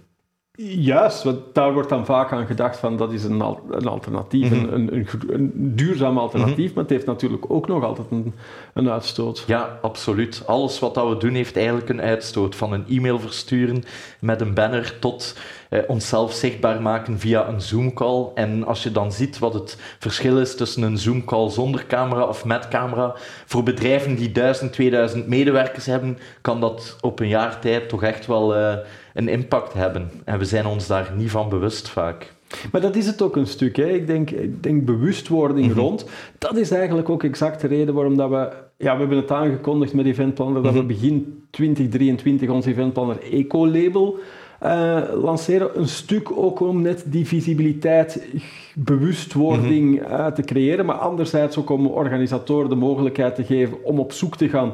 Juist, 0.61 1.23
want 1.23 1.39
daar 1.53 1.73
wordt 1.73 1.89
dan 1.89 2.05
vaak 2.05 2.33
aan 2.33 2.47
gedacht 2.47 2.79
van 2.79 2.97
dat 2.97 3.13
is 3.13 3.25
een, 3.25 3.41
een 3.71 3.87
alternatief, 3.87 4.51
mhm. 4.51 4.73
een, 4.73 4.95
een, 4.95 5.09
een, 5.29 5.53
duurzaam 5.55 6.19
alternatief, 6.19 6.65
mhm. 6.65 6.75
maar 6.75 6.83
het 6.83 6.93
heeft 6.93 7.07
natuurlijk 7.07 7.45
ook 7.49 7.67
nog 7.69 7.85
altijd 7.85 8.07
een, 8.11 8.35
een 8.75 8.91
uitstoot. 8.91 9.45
Ja, 9.47 9.79
absoluut. 9.83 10.43
Alles 10.47 10.79
wat 10.79 10.95
dat 10.95 11.09
we 11.09 11.17
doen 11.17 11.35
heeft 11.35 11.57
eigenlijk 11.57 11.89
een 11.89 12.01
uitstoot. 12.01 12.55
Van 12.55 12.73
een 12.73 12.85
e-mail 12.89 13.19
versturen 13.19 13.83
met 14.21 14.41
een 14.41 14.55
banner 14.55 14.97
tot 14.99 15.37
eh, 15.69 15.79
onszelf 15.87 16.33
zichtbaar 16.33 16.83
maken 16.83 17.19
via 17.19 17.49
een 17.49 17.61
Zoom-call. 17.61 18.27
En 18.35 18.65
als 18.65 18.83
je 18.83 18.93
dan 18.93 19.13
ziet 19.13 19.39
wat 19.39 19.55
het 19.55 19.77
verschil 19.99 20.41
is 20.41 20.57
tussen 20.57 20.83
een 20.83 20.99
Zoom-call 20.99 21.51
zonder 21.51 21.87
camera 21.87 22.25
of 22.25 22.45
met 22.45 22.69
camera, 22.69 23.15
voor 23.47 23.63
bedrijven 23.63 24.15
die 24.15 24.33
1000, 24.33 24.73
2000 24.73 25.27
medewerkers 25.27 25.87
hebben, 25.87 26.19
kan 26.41 26.61
dat 26.61 26.97
op 27.01 27.21
een 27.21 27.29
jaar 27.29 27.61
tijd 27.61 27.89
toch 27.89 28.03
echt 28.03 28.27
wel 28.27 28.57
uh, 28.57 28.75
een 29.15 29.29
impact 29.29 29.73
hebben. 29.73 30.11
En 30.25 30.39
we 30.39 30.45
zijn 30.45 30.67
ons 30.67 30.87
daar 30.87 31.13
niet 31.17 31.31
van 31.31 31.49
bewust 31.49 31.89
vaak. 31.89 32.33
Maar 32.73 32.81
dat 32.81 32.97
is 32.97 33.07
het 33.07 33.23
ook 33.23 33.37
een 33.37 33.47
stuk. 33.47 33.77
Hè. 33.77 33.89
Ik, 33.89 34.07
denk, 34.07 34.31
ik 34.31 34.63
denk 34.63 34.85
bewustwording 34.85 35.67
mm 35.67 35.79
rond. 35.79 36.07
Dat 36.39 36.57
is 36.57 36.71
eigenlijk 36.71 37.09
ook 37.09 37.23
exact 37.23 37.61
de 37.61 37.67
reden 37.67 37.95
waarom 37.95 38.17
dat 38.17 38.31
we... 38.31 38.49
Ja, 38.77 38.93
we 38.93 38.99
hebben 38.99 39.19
het 39.19 39.31
aangekondigd 39.31 39.93
met 39.93 40.07
Eventplanner 40.07 40.63
dat 40.63 40.73
we 40.73 40.79
mhm. 40.79 40.87
begin 40.87 41.43
2023 41.51 42.49
ons 42.49 42.67
Eventplanner 42.67 43.23
Eco-label 43.33 44.19
uh, 44.63 45.03
lanceren. 45.15 45.79
Een 45.79 45.89
stuk 45.89 46.31
ook 46.37 46.61
om 46.61 46.83
net 46.83 47.05
die 47.07 47.27
visibiliteit, 47.27 48.27
bewustwording 48.75 50.01
mm 50.01 50.07
te 50.35 50.43
creëren, 50.43 50.87
maar 50.87 50.97
anderzijds 50.97 51.57
ook 51.57 51.71
om 51.71 51.87
organisatoren 51.87 52.69
de 52.69 52.75
mogelijkheid 52.75 53.35
te 53.35 53.45
geven 53.45 53.85
om 53.85 53.99
op 53.99 54.13
zoek 54.13 54.37
te 54.37 54.49
gaan 54.49 54.73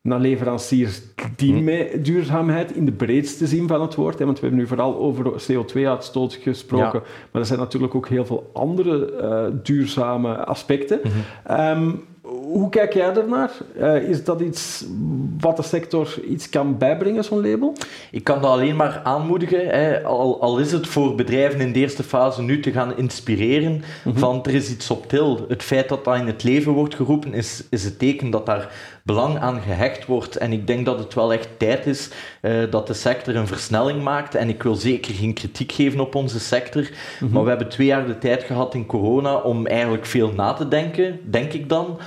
naar 0.00 0.20
leveranciers 0.20 1.02
die 1.36 1.52
mhm. 1.52 1.64
met 1.64 2.04
duurzaamheid 2.04 2.72
in 2.72 2.84
de 2.84 2.92
breedste 2.92 3.46
zin 3.46 3.68
van 3.68 3.80
het 3.80 3.94
woord. 3.94 4.18
Hè, 4.18 4.24
want 4.24 4.40
we 4.40 4.46
hebben 4.46 4.60
nu 4.60 4.68
vooral 4.68 4.96
over 4.98 5.42
CO2-uitstoot 5.52 6.34
gesproken, 6.34 7.02
maar 7.30 7.40
er 7.40 7.46
zijn 7.46 7.58
natuurlijk 7.58 7.94
ook 7.94 8.08
heel 8.08 8.26
veel 8.26 8.50
andere 8.52 9.12
uh, 9.22 9.58
duurzame 9.62 10.44
aspecten. 10.44 11.00
Mm 11.46 12.04
hoe 12.26 12.68
kijk 12.68 12.92
jij 12.92 13.14
ernaar? 13.14 13.50
Uh, 13.78 14.08
is 14.08 14.24
dat 14.24 14.40
iets 14.40 14.86
wat 15.40 15.56
de 15.56 15.62
sector 15.62 16.20
iets 16.28 16.48
kan 16.48 16.78
bijbrengen, 16.78 17.24
zo'n 17.24 17.50
label? 17.50 17.76
Ik 18.10 18.24
kan 18.24 18.40
dat 18.40 18.50
alleen 18.50 18.76
maar 18.76 19.00
aanmoedigen. 19.04 19.68
Hè. 19.68 20.04
Al, 20.04 20.40
al, 20.40 20.58
is 20.58 20.72
het 20.72 20.86
voor 20.86 21.14
bedrijven 21.14 21.60
in 21.60 21.72
de 21.72 21.78
eerste 21.78 22.02
fase 22.02 22.42
nu 22.42 22.60
te 22.60 22.72
gaan 22.72 22.96
inspireren 22.96 23.82
mhm. 24.04 24.18
van 24.18 24.44
er 24.44 24.54
is 24.54 24.70
iets 24.70 24.90
op 24.90 25.08
til. 25.08 25.44
Het 25.48 25.62
feit 25.62 25.88
dat 25.88 26.04
dat 26.04 26.16
in 26.16 26.26
het 26.26 26.42
leven 26.42 26.72
wordt 26.72 26.94
geroepen 26.94 27.34
is, 27.34 27.62
is 27.70 27.84
het 27.84 27.98
teken 27.98 28.30
dat 28.30 28.46
daar 28.46 28.72
belang 29.02 29.38
aan 29.38 29.60
gehecht 29.60 30.06
wordt. 30.06 30.36
En 30.36 30.52
ik 30.52 30.66
denk 30.66 30.86
dat 30.86 30.98
het 30.98 31.14
wel 31.14 31.32
echt 31.32 31.48
tijd 31.58 31.86
is 31.86 32.10
uh, 32.42 32.70
dat 32.70 32.86
de 32.86 32.94
sector 32.94 33.36
een 33.36 33.46
versnelling 33.46 34.02
maakt. 34.02 34.34
En 34.34 34.48
ik 34.48 34.62
wil 34.62 34.74
zeker 34.74 35.14
geen 35.14 35.34
kritiek 35.34 35.72
geven 35.72 36.00
op 36.00 36.14
onze 36.14 36.40
sector. 36.40 36.88
Mhm. 37.20 37.32
Maar 37.32 37.42
we 37.42 37.48
hebben 37.48 37.68
twee 37.68 37.86
jaar 37.86 38.06
de 38.06 38.18
tijd 38.18 38.42
gehad 38.42 38.74
in 38.74 38.86
corona 38.86 39.34
om 39.34 39.66
eigenlijk 39.66 40.06
veel 40.06 40.32
na 40.36 40.52
te 40.52 40.68
denken, 40.68 41.20
denk 41.30 41.52
ik 41.52 41.68
dan, 41.68 41.98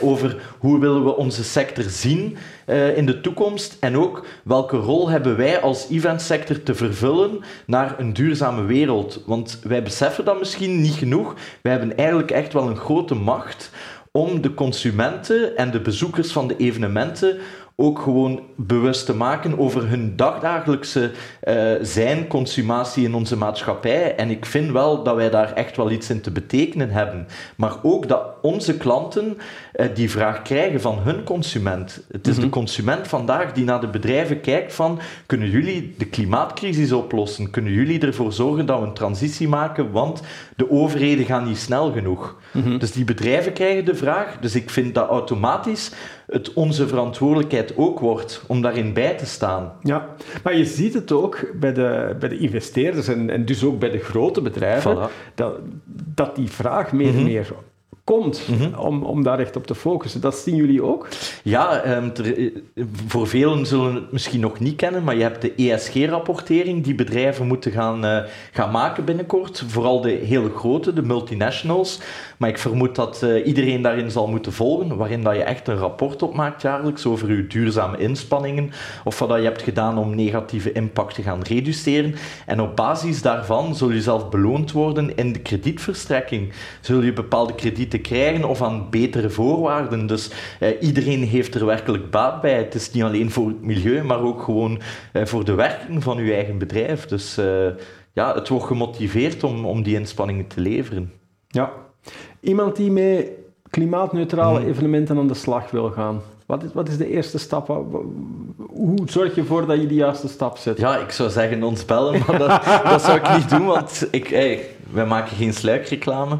over 0.00 0.54
hoe 0.58 0.80
willen 0.80 1.04
we 1.04 1.16
onze 1.16 1.44
sector 1.44 1.84
zien 1.84 2.36
uh, 2.66 2.75
in 2.96 3.06
de 3.06 3.20
toekomst. 3.20 3.76
En 3.80 3.96
ook 3.96 4.26
welke 4.44 4.76
rol 4.76 5.08
hebben 5.08 5.36
wij 5.36 5.60
als 5.60 5.88
eventsector 5.90 6.62
te 6.62 6.74
vervullen 6.74 7.40
naar 7.66 7.94
een 7.98 8.12
duurzame 8.12 8.64
wereld. 8.64 9.22
Want 9.26 9.60
wij 9.62 9.82
beseffen 9.82 10.24
dat 10.24 10.38
misschien 10.38 10.80
niet 10.80 10.94
genoeg. 10.94 11.34
Wij 11.62 11.72
hebben 11.72 11.96
eigenlijk 11.96 12.30
echt 12.30 12.52
wel 12.52 12.68
een 12.68 12.76
grote 12.76 13.14
macht 13.14 13.70
om 14.12 14.40
de 14.40 14.54
consumenten 14.54 15.56
en 15.56 15.70
de 15.70 15.80
bezoekers 15.80 16.32
van 16.32 16.48
de 16.48 16.56
evenementen 16.56 17.38
ook 17.78 17.98
gewoon 17.98 18.40
bewust 18.54 19.06
te 19.06 19.14
maken 19.14 19.58
over 19.58 19.88
hun 19.88 20.16
dagdagelijkse 20.16 21.10
uh, 21.44 21.72
zijn, 21.82 22.26
consumatie 22.26 23.04
in 23.04 23.14
onze 23.14 23.36
maatschappij. 23.36 24.14
En 24.14 24.30
ik 24.30 24.46
vind 24.46 24.70
wel 24.70 25.02
dat 25.02 25.14
wij 25.14 25.30
daar 25.30 25.52
echt 25.52 25.76
wel 25.76 25.90
iets 25.90 26.10
in 26.10 26.20
te 26.20 26.30
betekenen 26.30 26.90
hebben. 26.90 27.26
Maar 27.56 27.72
ook 27.82 28.08
dat 28.08 28.22
onze 28.42 28.76
klanten 28.76 29.38
uh, 29.74 29.86
die 29.94 30.10
vraag 30.10 30.42
krijgen 30.42 30.80
van 30.80 30.98
hun 30.98 31.24
consument. 31.24 32.04
Het 32.10 32.26
is 32.26 32.34
de 32.34 32.40
mhm. 32.40 32.50
consument 32.50 33.08
vandaag 33.08 33.52
die 33.52 33.64
naar 33.64 33.80
de 33.80 33.88
bedrijven 33.88 34.40
kijkt 34.40 34.74
van 34.74 35.00
kunnen 35.26 35.50
jullie 35.50 35.94
de 35.98 36.06
klimaatcrisis 36.06 36.92
oplossen? 36.92 37.50
Kunnen 37.50 37.72
jullie 37.72 38.00
ervoor 38.00 38.32
zorgen 38.32 38.66
dat 38.66 38.80
we 38.80 38.86
een 38.86 38.92
transitie 38.92 39.48
maken? 39.48 39.90
Want 39.90 40.22
de 40.56 40.70
overheden 40.70 41.24
gaan 41.24 41.44
niet 41.44 41.58
snel 41.58 41.92
genoeg. 41.92 42.36
Mhm. 42.52 42.78
Dus 42.78 42.92
die 42.92 43.04
bedrijven 43.04 43.52
krijgen 43.52 43.84
de 43.84 43.94
vraag. 43.94 44.36
Dus 44.40 44.54
ik 44.54 44.70
vind 44.70 44.94
dat 44.94 45.08
automatisch 45.08 45.90
het 46.26 46.52
onze 46.52 46.88
verantwoordelijkheid 46.88 47.76
ook 47.76 47.98
wordt 47.98 48.44
om 48.46 48.62
daarin 48.62 48.92
bij 48.92 49.16
te 49.16 49.26
staan. 49.26 49.72
Ja, 49.82 50.08
maar 50.42 50.56
je 50.56 50.64
ziet 50.64 50.94
het 50.94 51.12
ook 51.12 51.50
bij 51.54 51.72
de, 51.72 52.16
bij 52.18 52.28
de 52.28 52.38
investeerders 52.38 53.08
en, 53.08 53.30
en 53.30 53.44
dus 53.44 53.64
ook 53.64 53.78
bij 53.78 53.90
de 53.90 53.98
grote 53.98 54.40
bedrijven, 54.42 55.08
dat, 55.34 55.58
dat 56.14 56.36
die 56.36 56.50
vraag 56.50 56.92
meer 56.92 57.08
en 57.08 57.14
mhm. 57.14 57.24
meer 57.24 57.52
komt 58.06 58.48
mhm. 58.48 58.78
om, 58.78 59.02
om 59.02 59.22
daar 59.22 59.38
echt 59.38 59.56
op 59.56 59.66
te 59.66 59.74
focussen. 59.74 60.20
Dat 60.20 60.36
zien 60.36 60.56
jullie 60.56 60.82
ook? 60.82 61.08
Ja, 61.42 61.96
um, 61.96 62.12
voor 63.06 63.26
velen 63.26 63.66
zullen 63.66 63.94
het 63.94 64.12
misschien 64.12 64.40
nog 64.40 64.58
niet 64.58 64.76
kennen, 64.76 65.04
maar 65.04 65.16
je 65.16 65.22
hebt 65.22 65.42
de 65.42 65.54
ESG-rapportering 65.54 66.84
die 66.84 66.94
bedrijven 66.94 67.46
moeten 67.46 67.72
gaan, 67.72 68.04
uh, 68.04 68.18
gaan 68.52 68.70
maken 68.70 69.04
binnenkort. 69.04 69.64
Vooral 69.66 70.00
de 70.00 70.10
hele 70.10 70.50
grote, 70.56 70.92
de 70.92 71.02
multinationals. 71.02 72.00
Maar 72.36 72.48
ik 72.48 72.58
vermoed 72.58 72.94
dat 72.94 73.20
uh, 73.24 73.46
iedereen 73.46 73.82
daarin 73.82 74.10
zal 74.10 74.28
moeten 74.28 74.52
volgen, 74.52 74.96
waarin 74.96 75.22
dat 75.22 75.34
je 75.34 75.42
echt 75.42 75.68
een 75.68 75.76
rapport 75.76 76.22
opmaakt 76.22 76.62
jaarlijks 76.62 77.06
over 77.06 77.36
je 77.36 77.46
duurzame 77.46 77.98
inspanningen 77.98 78.70
of 79.04 79.18
wat 79.18 79.28
dat 79.28 79.38
je 79.38 79.44
hebt 79.44 79.62
gedaan 79.62 79.98
om 79.98 80.14
negatieve 80.14 80.72
impact 80.72 81.14
te 81.14 81.22
gaan 81.22 81.42
reduceren. 81.42 82.14
En 82.46 82.60
op 82.60 82.76
basis 82.76 83.22
daarvan 83.22 83.74
zul 83.74 83.90
je 83.90 84.02
zelf 84.02 84.28
beloond 84.28 84.72
worden 84.72 85.16
in 85.16 85.32
de 85.32 85.40
kredietverstrekking. 85.40 86.52
Zul 86.80 87.02
je 87.02 87.12
bepaalde 87.12 87.54
kredieten 87.54 87.94
krijgen 87.98 88.44
of 88.44 88.62
aan 88.62 88.86
betere 88.90 89.30
voorwaarden. 89.30 90.06
Dus 90.06 90.30
eh, 90.60 90.68
iedereen 90.80 91.22
heeft 91.22 91.54
er 91.54 91.66
werkelijk 91.66 92.10
baat 92.10 92.40
bij. 92.40 92.56
Het 92.56 92.74
is 92.74 92.92
niet 92.92 93.02
alleen 93.02 93.30
voor 93.30 93.48
het 93.48 93.62
milieu, 93.62 94.02
maar 94.02 94.20
ook 94.20 94.42
gewoon 94.42 94.80
eh, 95.12 95.24
voor 95.24 95.44
de 95.44 95.54
werking 95.54 96.02
van 96.02 96.18
uw 96.18 96.32
eigen 96.32 96.58
bedrijf. 96.58 97.06
Dus 97.06 97.38
eh, 97.38 97.66
ja, 98.12 98.34
het 98.34 98.48
wordt 98.48 98.66
gemotiveerd 98.66 99.44
om, 99.44 99.64
om 99.64 99.82
die 99.82 99.98
inspanningen 99.98 100.46
te 100.46 100.60
leveren. 100.60 101.12
Ja. 101.48 101.72
Iemand 102.40 102.76
die 102.76 102.90
met 102.90 103.28
klimaatneutrale 103.70 104.60
mhm. 104.60 104.68
evenementen 104.68 105.18
aan 105.18 105.28
de 105.28 105.34
slag 105.34 105.70
wil 105.70 105.90
gaan. 105.90 106.20
Wat 106.46 106.62
is, 106.62 106.70
wat 106.72 106.88
is 106.88 106.96
de 106.96 107.10
eerste 107.10 107.38
stap? 107.38 107.66
Hoe 108.56 108.98
zorg 109.04 109.34
je 109.34 109.40
ervoor 109.40 109.66
dat 109.66 109.80
je 109.80 109.86
die 109.86 109.96
juiste 109.96 110.28
stap 110.28 110.56
zet? 110.56 110.78
Ja, 110.78 110.96
ik 110.96 111.10
zou 111.10 111.30
zeggen 111.30 111.62
ons 111.62 111.84
bellen, 111.84 112.22
maar 112.26 112.38
dat, 112.38 112.64
dat 112.90 113.02
zou 113.02 113.18
ik 113.18 113.36
niet 113.36 113.50
doen, 113.50 113.66
want 113.66 114.08
ik, 114.10 114.28
hey, 114.28 114.75
wij 114.90 115.06
maken 115.06 115.36
geen 115.36 115.54
sluikreclame. 115.54 116.38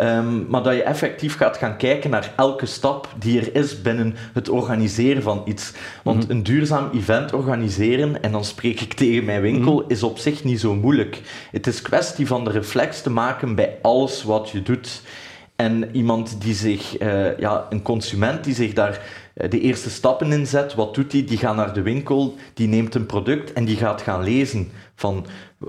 Um, 0.00 0.46
maar 0.48 0.62
dat 0.62 0.74
je 0.74 0.82
effectief 0.82 1.36
gaat 1.36 1.56
gaan 1.56 1.76
kijken 1.76 2.10
naar 2.10 2.32
elke 2.36 2.66
stap 2.66 3.08
die 3.18 3.40
er 3.40 3.54
is 3.54 3.82
binnen 3.82 4.16
het 4.32 4.48
organiseren 4.48 5.22
van 5.22 5.42
iets. 5.44 5.72
Want 6.02 6.22
mhm. 6.22 6.30
een 6.30 6.42
duurzaam 6.42 6.90
event 6.94 7.32
organiseren, 7.32 8.22
en 8.22 8.32
dan 8.32 8.44
spreek 8.44 8.80
ik 8.80 8.94
tegen 8.94 9.24
mijn 9.24 9.40
winkel, 9.40 9.74
mhm. 9.74 9.90
is 9.90 10.02
op 10.02 10.18
zich 10.18 10.44
niet 10.44 10.60
zo 10.60 10.74
moeilijk. 10.74 11.20
Het 11.50 11.66
is 11.66 11.82
kwestie 11.82 12.26
van 12.26 12.44
de 12.44 12.50
reflex 12.50 13.02
te 13.02 13.10
maken 13.10 13.54
bij 13.54 13.76
alles 13.82 14.22
wat 14.22 14.50
je 14.50 14.62
doet. 14.62 15.02
En 15.56 15.88
iemand 15.92 16.40
die 16.40 16.54
zich, 16.54 17.00
uh, 17.00 17.38
ja, 17.38 17.66
een 17.70 17.82
consument 17.82 18.44
die 18.44 18.54
zich 18.54 18.72
daar 18.72 18.90
eh, 18.90 19.00
de 19.48 19.60
eerste 19.60 19.90
stappen 19.90 20.32
in 20.32 20.46
zet, 20.46 20.74
wat 20.74 20.94
doet 20.94 21.12
hij? 21.12 21.24
Die 21.24 21.38
gaat 21.38 21.56
naar 21.56 21.72
de 21.72 21.82
winkel, 21.82 22.36
die 22.54 22.68
neemt 22.68 22.94
een 22.94 23.06
product 23.06 23.52
en 23.52 23.64
die 23.64 23.76
gaat 23.76 24.02
gaan 24.02 24.22
lezen 24.22 24.70
van 24.94 25.26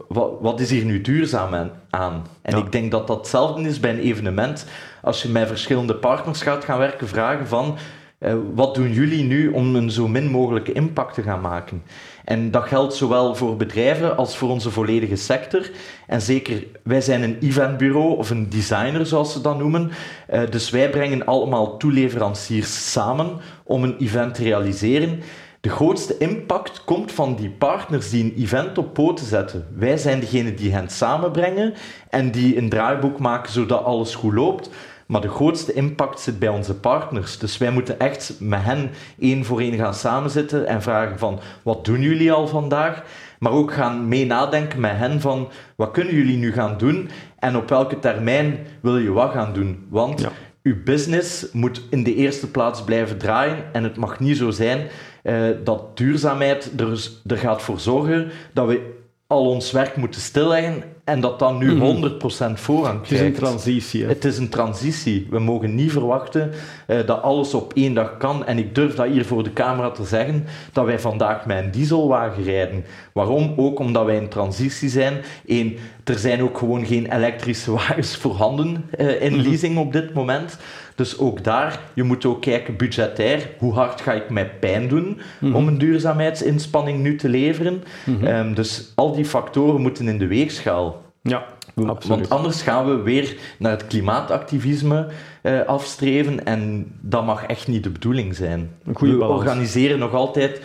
wat, 0.08 0.32
wat 0.40 0.60
is 0.60 0.70
hier 0.70 0.86
nu 0.86 1.02
duurzaam 1.02 1.72
aan? 1.90 2.26
En 2.42 2.58
ik 2.58 2.72
denk 2.72 2.92
dat 2.92 3.08
dat 3.08 3.18
hetzelfde 3.18 3.62
is 3.62 3.80
bij 3.80 3.92
een 3.92 4.00
evenement. 4.00 4.66
Als 5.02 5.22
je 5.22 5.30
met 5.30 5.48
verschillende 5.48 5.96
partners 5.96 6.42
gaat 6.42 6.64
gaan 6.64 6.80
werken, 6.80 7.08
vragen 7.08 7.48
van 7.48 7.78
uh, 8.20 8.34
wat 8.54 8.76
doen 8.76 8.94
jullie 8.94 9.24
nu 9.24 9.48
om 9.48 9.76
een 9.76 9.92
zo 9.92 10.08
min 10.08 10.28
mogelijke 10.28 10.72
impact 10.72 11.14
te 11.14 11.22
gaan 11.22 11.42
maken? 11.42 11.84
En 12.26 12.52
dat 12.52 12.64
geldt 12.64 12.94
zowel 12.94 13.36
voor 13.36 13.56
bedrijven 13.56 14.18
als 14.18 14.38
voor 14.38 14.50
onze 14.50 14.72
volledige 14.72 15.16
sector. 15.16 15.70
En 16.08 16.22
zeker, 16.22 16.64
wij 16.84 17.02
zijn 17.02 17.24
een 17.24 17.38
eventbureau 17.42 18.18
of 18.18 18.30
een 18.30 18.50
designer, 18.50 19.06
zoals 19.06 19.34
ze 19.34 19.42
dat 19.42 19.58
noemen. 19.58 19.92
Uh, 20.34 20.42
dus 20.50 20.70
wij 20.70 20.90
brengen 20.90 21.26
allemaal 21.26 21.78
toeleveranciers 21.78 22.92
samen 22.92 23.38
om 23.64 23.84
een 23.84 23.98
event 23.98 24.34
te 24.34 24.44
realiseren. 24.44 25.20
De 25.62 25.70
grootste 25.70 26.18
impact 26.18 26.84
komt 26.84 27.12
van 27.12 27.36
die 27.36 27.50
partners 27.50 28.10
die 28.10 28.24
een 28.24 28.44
event 28.44 28.78
op 28.78 28.94
poten 28.94 29.26
zetten. 29.26 29.68
Wij 29.76 29.98
zijn 29.98 30.20
degene 30.20 30.54
die 30.54 30.74
hen 30.74 30.90
samenbrengen 30.90 31.74
en 32.10 32.32
die 32.32 32.58
een 32.58 32.70
draaiboek 32.70 33.20
maken 33.20 33.52
zodat 33.52 33.84
alles 33.84 34.16
goed 34.16 34.34
loopt. 34.34 34.70
Maar 35.10 35.22
de 35.22 35.30
grootste 35.30 35.74
impact 35.74 36.20
zit 36.20 36.40
bij 36.40 36.50
onze 36.50 36.76
partners. 36.76 37.38
Dus 37.38 37.58
wij 37.58 37.72
moeten 37.72 38.00
echt 38.00 38.34
met 38.40 38.64
hen 38.64 38.90
één 39.20 39.46
voor 39.46 39.60
één 39.60 39.78
gaan 39.78 39.94
samenzitten 39.94 40.68
en 40.68 40.82
vragen 40.82 41.20
van 41.20 41.40
wat 41.64 41.86
doen 41.86 42.02
jullie 42.02 42.32
al 42.32 42.48
vandaag? 42.48 43.04
Maar 43.40 43.52
ook 43.52 43.74
gaan 43.74 44.08
mee 44.08 44.26
nadenken 44.26 44.80
met 44.80 44.92
hen 44.98 45.22
van 45.22 45.50
wat 45.76 45.92
kunnen 45.92 46.16
jullie 46.16 46.38
nu 46.38 46.52
gaan 46.52 46.78
doen 46.78 47.10
en 47.40 47.56
op 47.56 47.70
welke 47.70 48.00
termijn 48.00 48.58
wil 48.82 48.98
je 48.98 49.12
wat 49.12 49.32
gaan 49.32 49.54
doen? 49.54 49.86
Want 49.90 50.20
ja. 50.22 50.32
uw 50.64 50.84
business 50.84 51.52
moet 51.52 51.82
in 51.90 52.04
de 52.04 52.16
eerste 52.16 52.52
plaats 52.52 52.84
blijven 52.84 53.18
draaien 53.18 53.64
en 53.74 53.84
het 53.84 53.98
mag 53.98 54.20
niet 54.20 54.38
zo 54.38 54.50
zijn 54.50 54.88
uh, 55.24 55.50
dat 55.64 55.98
duurzaamheid 55.98 56.72
er, 56.80 57.10
er 57.28 57.38
gaat 57.38 57.62
voor 57.62 57.80
zorgen 57.80 58.32
dat 58.54 58.68
we 58.68 58.98
al 59.28 59.50
ons 59.50 59.72
werk 59.72 59.96
moeten 59.96 60.22
stilleggen 60.22 60.84
en 61.10 61.20
dat 61.20 61.40
dan 61.40 61.58
nu 61.58 61.74
100% 61.74 61.80
mhm. 61.80 62.56
voorrang 62.56 63.02
krijgt. 63.02 63.10
Het 63.10 63.12
is 63.12 63.22
een 63.22 63.34
transitie. 63.34 64.06
Het 64.06 64.26
is 64.26 64.38
een 64.38 64.50
transitie. 64.50 65.28
We 65.30 65.40
mogen 65.40 65.76
niet 65.76 65.92
verwachten 65.92 66.52
uh, 66.88 66.98
dat 67.06 67.22
alles 67.22 67.54
op 67.54 67.74
één 67.74 67.94
dag 67.94 68.18
kan. 68.18 68.46
En 68.46 68.58
ik 68.58 68.76
durf 68.76 68.96
dat 68.96 69.08
hier 69.08 69.26
voor 69.26 69.44
de 69.44 69.54
camera 69.54 69.92
te 69.92 70.04
zeggen, 70.04 70.46
dat 70.74 70.86
wij 70.86 71.00
vandaag 71.00 71.46
met 71.46 71.58
een 71.64 71.72
dieselwagen 71.72 72.44
rijden. 72.44 72.86
Waarom? 73.14 73.54
Ook 73.58 73.80
omdat 73.80 74.06
wij 74.06 74.16
in 74.16 74.30
transitie 74.30 74.90
zijn. 74.90 75.14
Eén, 75.46 75.78
er 76.04 76.18
zijn 76.18 76.42
ook 76.42 76.58
gewoon 76.58 76.86
geen 76.86 77.14
elektrische 77.14 77.72
wagens 77.80 78.16
voorhanden 78.16 78.90
uh, 79.00 79.22
in 79.22 79.34
mhm. 79.34 79.48
leasing 79.48 79.78
op 79.78 79.94
dit 79.94 80.14
moment. 80.14 80.58
Dus 81.00 81.18
ook 81.18 81.44
daar, 81.44 81.80
je 81.94 82.04
moet 82.04 82.26
ook 82.26 82.42
kijken 82.42 82.76
budgetair, 82.76 83.50
hoe 83.58 83.74
hard 83.74 84.02
ga 84.02 84.14
ik 84.14 84.30
mij 84.30 84.50
pijn 84.50 84.88
doen 84.88 85.20
mhm. 85.40 85.56
om 85.56 85.68
een 85.68 85.78
duurzaamheidsinspanning 85.78 87.00
nu 87.00 87.16
te 87.16 87.30
leveren. 87.30 87.84
Mhm. 88.06 88.26
Ehm, 88.26 88.54
dus 88.54 88.92
al 88.96 89.16
die 89.16 89.26
factoren 89.26 89.82
moeten 89.82 90.08
in 90.08 90.18
de 90.18 90.28
weegschaal. 90.28 91.02
Ja, 91.22 91.46
absoluut. 91.76 92.08
Want 92.08 92.30
anders 92.30 92.62
gaan 92.62 92.86
we 92.86 93.02
weer 93.02 93.38
naar 93.60 93.72
het 93.72 93.88
klimaatactivisme 93.88 95.08
uh, 95.44 95.62
afstreven 95.66 96.46
en 96.46 96.92
dat 97.02 97.26
mag 97.26 97.46
echt 97.46 97.68
niet 97.68 97.84
de 97.84 97.90
bedoeling 97.90 98.36
zijn. 98.36 98.70
We 98.84 99.24
organiseren 99.26 100.00
nog 100.00 100.14
altijd 100.14 100.62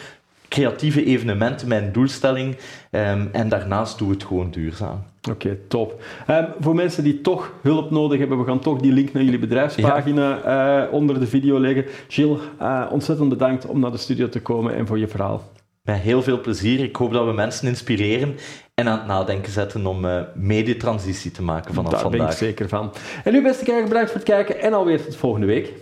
creatieve 0.48 1.04
evenementen 1.04 1.72
een 1.72 1.92
doelstelling 1.92 2.56
um, 2.90 3.28
en 3.32 3.48
daarnaast 3.48 3.98
doen 3.98 4.08
we 4.08 4.14
het 4.14 4.24
gewoon 4.24 4.50
duurzaam. 4.50 5.04
Oké, 5.30 5.58
top. 5.68 6.02
Um, 6.30 6.46
voor 6.60 6.74
mensen 6.74 7.04
die 7.04 7.20
toch 7.20 7.52
hulp 7.62 7.90
nodig 7.90 8.18
hebben, 8.18 8.38
we 8.38 8.44
gaan 8.44 8.60
toch 8.60 8.80
die 8.80 8.92
link 8.92 9.12
naar 9.12 9.22
jullie 9.22 9.38
bedrijfspagina 9.38 10.40
ja. 10.44 10.86
uh, 10.86 10.92
onder 10.92 11.20
de 11.20 11.26
video 11.26 11.60
leggen. 11.60 11.84
Gilles, 12.08 12.40
uh, 12.60 12.86
ontzettend 12.90 13.28
bedankt 13.28 13.66
om 13.66 13.80
naar 13.80 13.90
de 13.90 13.96
studio 13.96 14.28
te 14.28 14.40
komen 14.40 14.74
en 14.74 14.86
voor 14.86 14.98
je 14.98 15.08
verhaal. 15.08 15.52
Met 15.82 15.96
heel 15.96 16.22
veel 16.22 16.40
plezier. 16.40 16.80
Ik 16.80 16.96
hoop 16.96 17.12
dat 17.12 17.26
we 17.26 17.32
mensen 17.32 17.68
inspireren 17.68 18.36
en 18.74 18.88
aan 18.88 18.98
het 18.98 19.06
nadenken 19.06 19.52
zetten 19.52 19.86
om 19.86 20.04
uh, 20.04 20.20
medietransitie 20.34 21.30
te 21.30 21.42
maken 21.42 21.74
vanaf 21.74 21.90
Daar 21.90 22.00
vandaag. 22.00 22.20
Daar 22.20 22.28
ben 22.28 22.48
ik 22.48 22.56
zeker 22.56 22.68
van. 22.68 22.92
En 23.24 23.32
nu 23.32 23.42
beste 23.42 23.64
kijker, 23.64 23.88
bedankt 23.88 24.10
voor 24.10 24.20
het 24.20 24.28
kijken 24.28 24.60
en 24.60 24.72
alweer 24.72 25.04
tot 25.04 25.16
volgende 25.16 25.46
week. 25.46 25.72